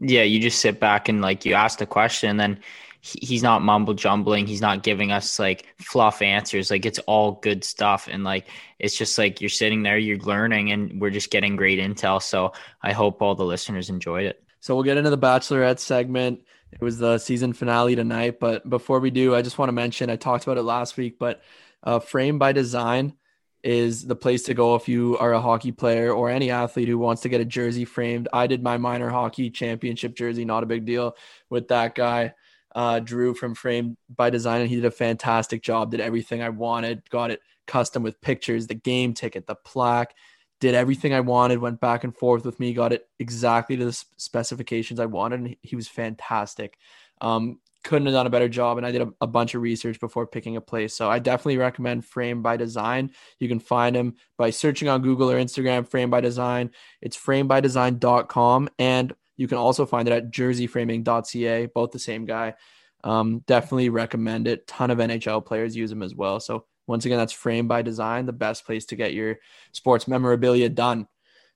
[0.00, 2.60] Yeah, you just sit back and like you ask the question, and then
[3.00, 4.46] he's not mumble jumbling.
[4.46, 6.70] He's not giving us like fluff answers.
[6.70, 8.08] Like it's all good stuff.
[8.10, 8.48] And like,
[8.78, 12.22] it's just like you're sitting there, you're learning, and we're just getting great intel.
[12.22, 14.42] So I hope all the listeners enjoyed it.
[14.60, 16.42] So we'll get into the Bachelorette segment.
[16.72, 18.40] It was the season finale tonight.
[18.40, 21.18] But before we do, I just want to mention I talked about it last week,
[21.18, 21.42] but
[21.82, 23.14] uh, Frame by Design
[23.62, 26.96] is the place to go if you are a hockey player or any athlete who
[26.96, 28.28] wants to get a jersey framed.
[28.32, 31.16] I did my minor hockey championship jersey, not a big deal
[31.50, 32.34] with that guy
[32.74, 35.90] uh, Drew from Frame by Design, and he did a fantastic job.
[35.90, 40.14] Did everything I wanted, got it custom with pictures, the game ticket, the plaque,
[40.60, 41.58] did everything I wanted.
[41.58, 45.56] Went back and forth with me, got it exactly to the specifications I wanted, and
[45.62, 46.76] he was fantastic.
[47.20, 49.98] Um, couldn't have done a better job, and I did a, a bunch of research
[50.00, 50.94] before picking a place.
[50.94, 53.10] So I definitely recommend Frame by Design.
[53.38, 55.88] You can find him by searching on Google or Instagram.
[55.88, 56.70] Frame by Design.
[57.00, 62.54] It's framebydesign.com and you can also find it at jerseyframing.ca, both the same guy.
[63.02, 64.66] Um, definitely recommend it.
[64.66, 66.40] Ton of NHL players use them as well.
[66.40, 69.38] So once again, that's Frame by Design, the best place to get your
[69.70, 71.06] sports memorabilia done.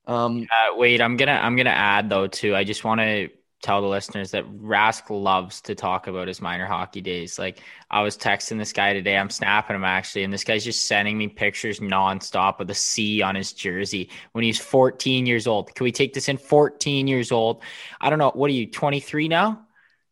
[0.07, 2.55] Um, uh, wait, I'm gonna I'm gonna add though too.
[2.55, 3.31] I just want to
[3.61, 7.37] tell the listeners that Rask loves to talk about his minor hockey days.
[7.37, 7.61] Like
[7.91, 11.19] I was texting this guy today, I'm snapping him actually, and this guy's just sending
[11.19, 15.75] me pictures nonstop of the C on his jersey when he's 14 years old.
[15.75, 17.63] Can we take this in 14 years old?
[18.01, 18.31] I don't know.
[18.35, 19.64] What are you, 23 now?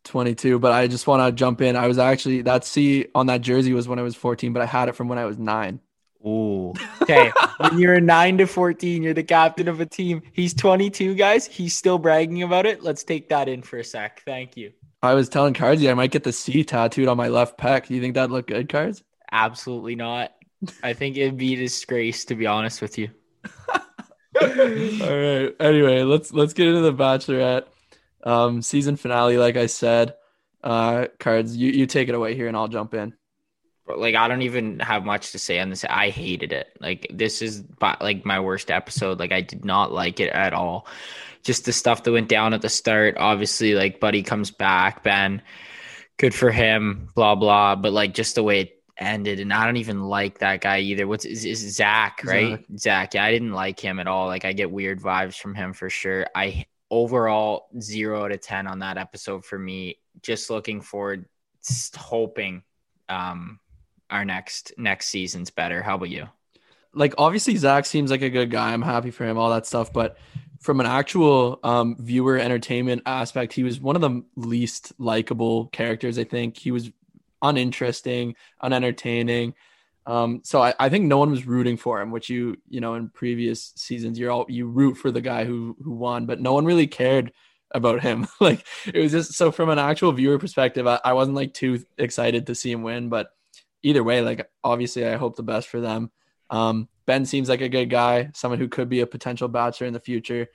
[0.05, 1.77] 22, but I just want to jump in.
[1.77, 4.67] I was actually that C on that jersey was when I was 14, but I
[4.67, 5.81] had it from when I was nine.
[6.27, 6.73] Ooh.
[7.03, 7.33] Okay.
[7.59, 10.23] when you're 9 to 14, you're the captain of a team.
[10.33, 11.47] He's 22, guys.
[11.47, 12.83] He's still bragging about it.
[12.85, 14.23] Let's take that in for a sec.
[14.25, 14.73] Thank you.
[15.03, 17.89] I was telling Cardsy I might get the C tattooed on my left pec.
[17.89, 19.03] Do you think that'd look good, Cards?
[19.33, 20.33] Absolutely not.
[20.85, 23.09] I think it'd be a disgrace, to be honest with you.
[24.41, 25.55] All right.
[25.59, 27.65] Anyway, let's let's get into the Bachelorette
[28.25, 29.39] um, season finale.
[29.39, 30.15] Like I said,
[30.63, 33.15] uh, Cards, you you take it away here, and I'll jump in
[33.87, 35.85] But like I don't even have much to say on this.
[35.85, 36.69] I hated it.
[36.81, 37.65] Like this is
[38.01, 39.19] like my worst episode.
[39.19, 40.87] Like I did not like it at all.
[41.43, 43.17] Just the stuff that went down at the start.
[43.19, 45.43] Obviously, like Buddy comes back, Ben,
[46.17, 47.09] good for him.
[47.15, 47.77] Blah blah.
[47.77, 51.07] But like just the way it ended, and I don't even like that guy either.
[51.09, 52.61] What's is, is Zach right?
[52.61, 52.79] Zach.
[52.79, 53.15] Zach.
[53.15, 54.27] Yeah, I didn't like him at all.
[54.29, 56.27] Like I get weird vibes from him for sure.
[56.35, 59.99] I overall zero of ten on that episode for me.
[60.21, 61.27] Just looking forward,
[61.67, 62.63] just hoping
[63.09, 63.59] um
[64.11, 65.83] our next next season's better.
[65.83, 66.29] How about you?
[66.95, 68.73] Like obviously Zach seems like a good guy.
[68.73, 69.93] I'm happy for him, all that stuff.
[69.93, 70.19] But
[70.61, 76.19] from an actual um, viewer entertainment aspect, he was one of the least likable characters.
[76.19, 76.91] I think he was
[77.41, 79.55] uninteresting, unentertaining.
[80.07, 82.95] Um, so I, I think no one was rooting for him, which you you know
[82.95, 86.53] in previous seasons you're all you root for the guy who who won, but no
[86.53, 87.33] one really cared
[87.71, 88.27] about him.
[88.41, 91.85] like it was just so from an actual viewer perspective, I, I wasn't like too
[91.99, 93.31] excited to see him win, but
[93.83, 96.11] either way, like obviously, I hope the best for them.
[96.51, 99.93] Um, ben seems like a good guy, someone who could be a potential bachelor in
[99.93, 100.49] the future.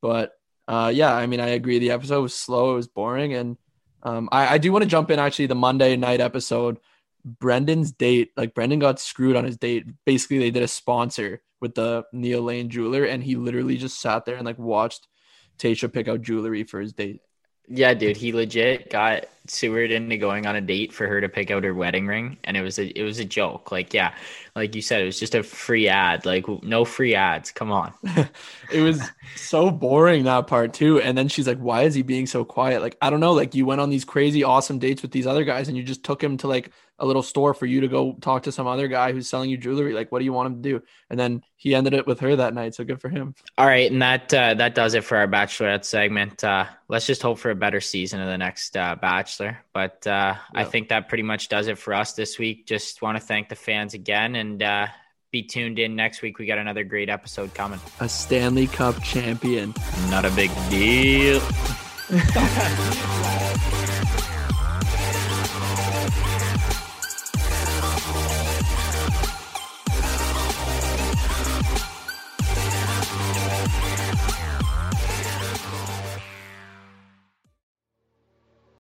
[0.00, 0.32] But
[0.66, 1.78] uh, yeah, I mean, I agree.
[1.78, 3.56] The episode was slow, it was boring, and
[4.02, 6.78] um, I, I do want to jump in actually the Monday night episode.
[7.24, 9.86] Brendan's date, like Brendan got screwed on his date.
[10.04, 14.24] Basically, they did a sponsor with the Neil Lane jeweler, and he literally just sat
[14.24, 15.08] there and like watched
[15.58, 17.20] Tayshia pick out jewelry for his date.
[17.66, 21.50] Yeah, dude, he legit got Seward into going on a date for her to pick
[21.50, 23.70] out her wedding ring, and it was a it was a joke.
[23.70, 24.14] Like, yeah,
[24.56, 26.24] like you said, it was just a free ad.
[26.24, 27.50] Like, no free ads.
[27.50, 27.92] Come on.
[28.72, 29.02] it was
[29.36, 31.00] so boring that part too.
[31.00, 33.32] And then she's like, "Why is he being so quiet?" Like, I don't know.
[33.32, 36.04] Like, you went on these crazy awesome dates with these other guys, and you just
[36.04, 38.86] took him to like a little store for you to go talk to some other
[38.86, 39.92] guy who's selling you jewelry.
[39.92, 40.82] Like, what do you want him to do?
[41.10, 42.74] And then he ended it with her that night.
[42.74, 43.34] So good for him.
[43.58, 46.44] All right, and that uh, that does it for our bachelorette segment.
[46.44, 48.96] Uh, let's just hope for a better season of the next uh,
[49.38, 49.58] bachelor.
[49.72, 52.66] But uh, I think that pretty much does it for us this week.
[52.66, 54.62] Just want to thank the fans again and.
[54.62, 54.86] Uh,
[55.30, 56.38] be tuned in next week.
[56.38, 57.80] We got another great episode coming.
[57.98, 59.74] A Stanley Cup champion.
[60.08, 61.40] Not a big deal.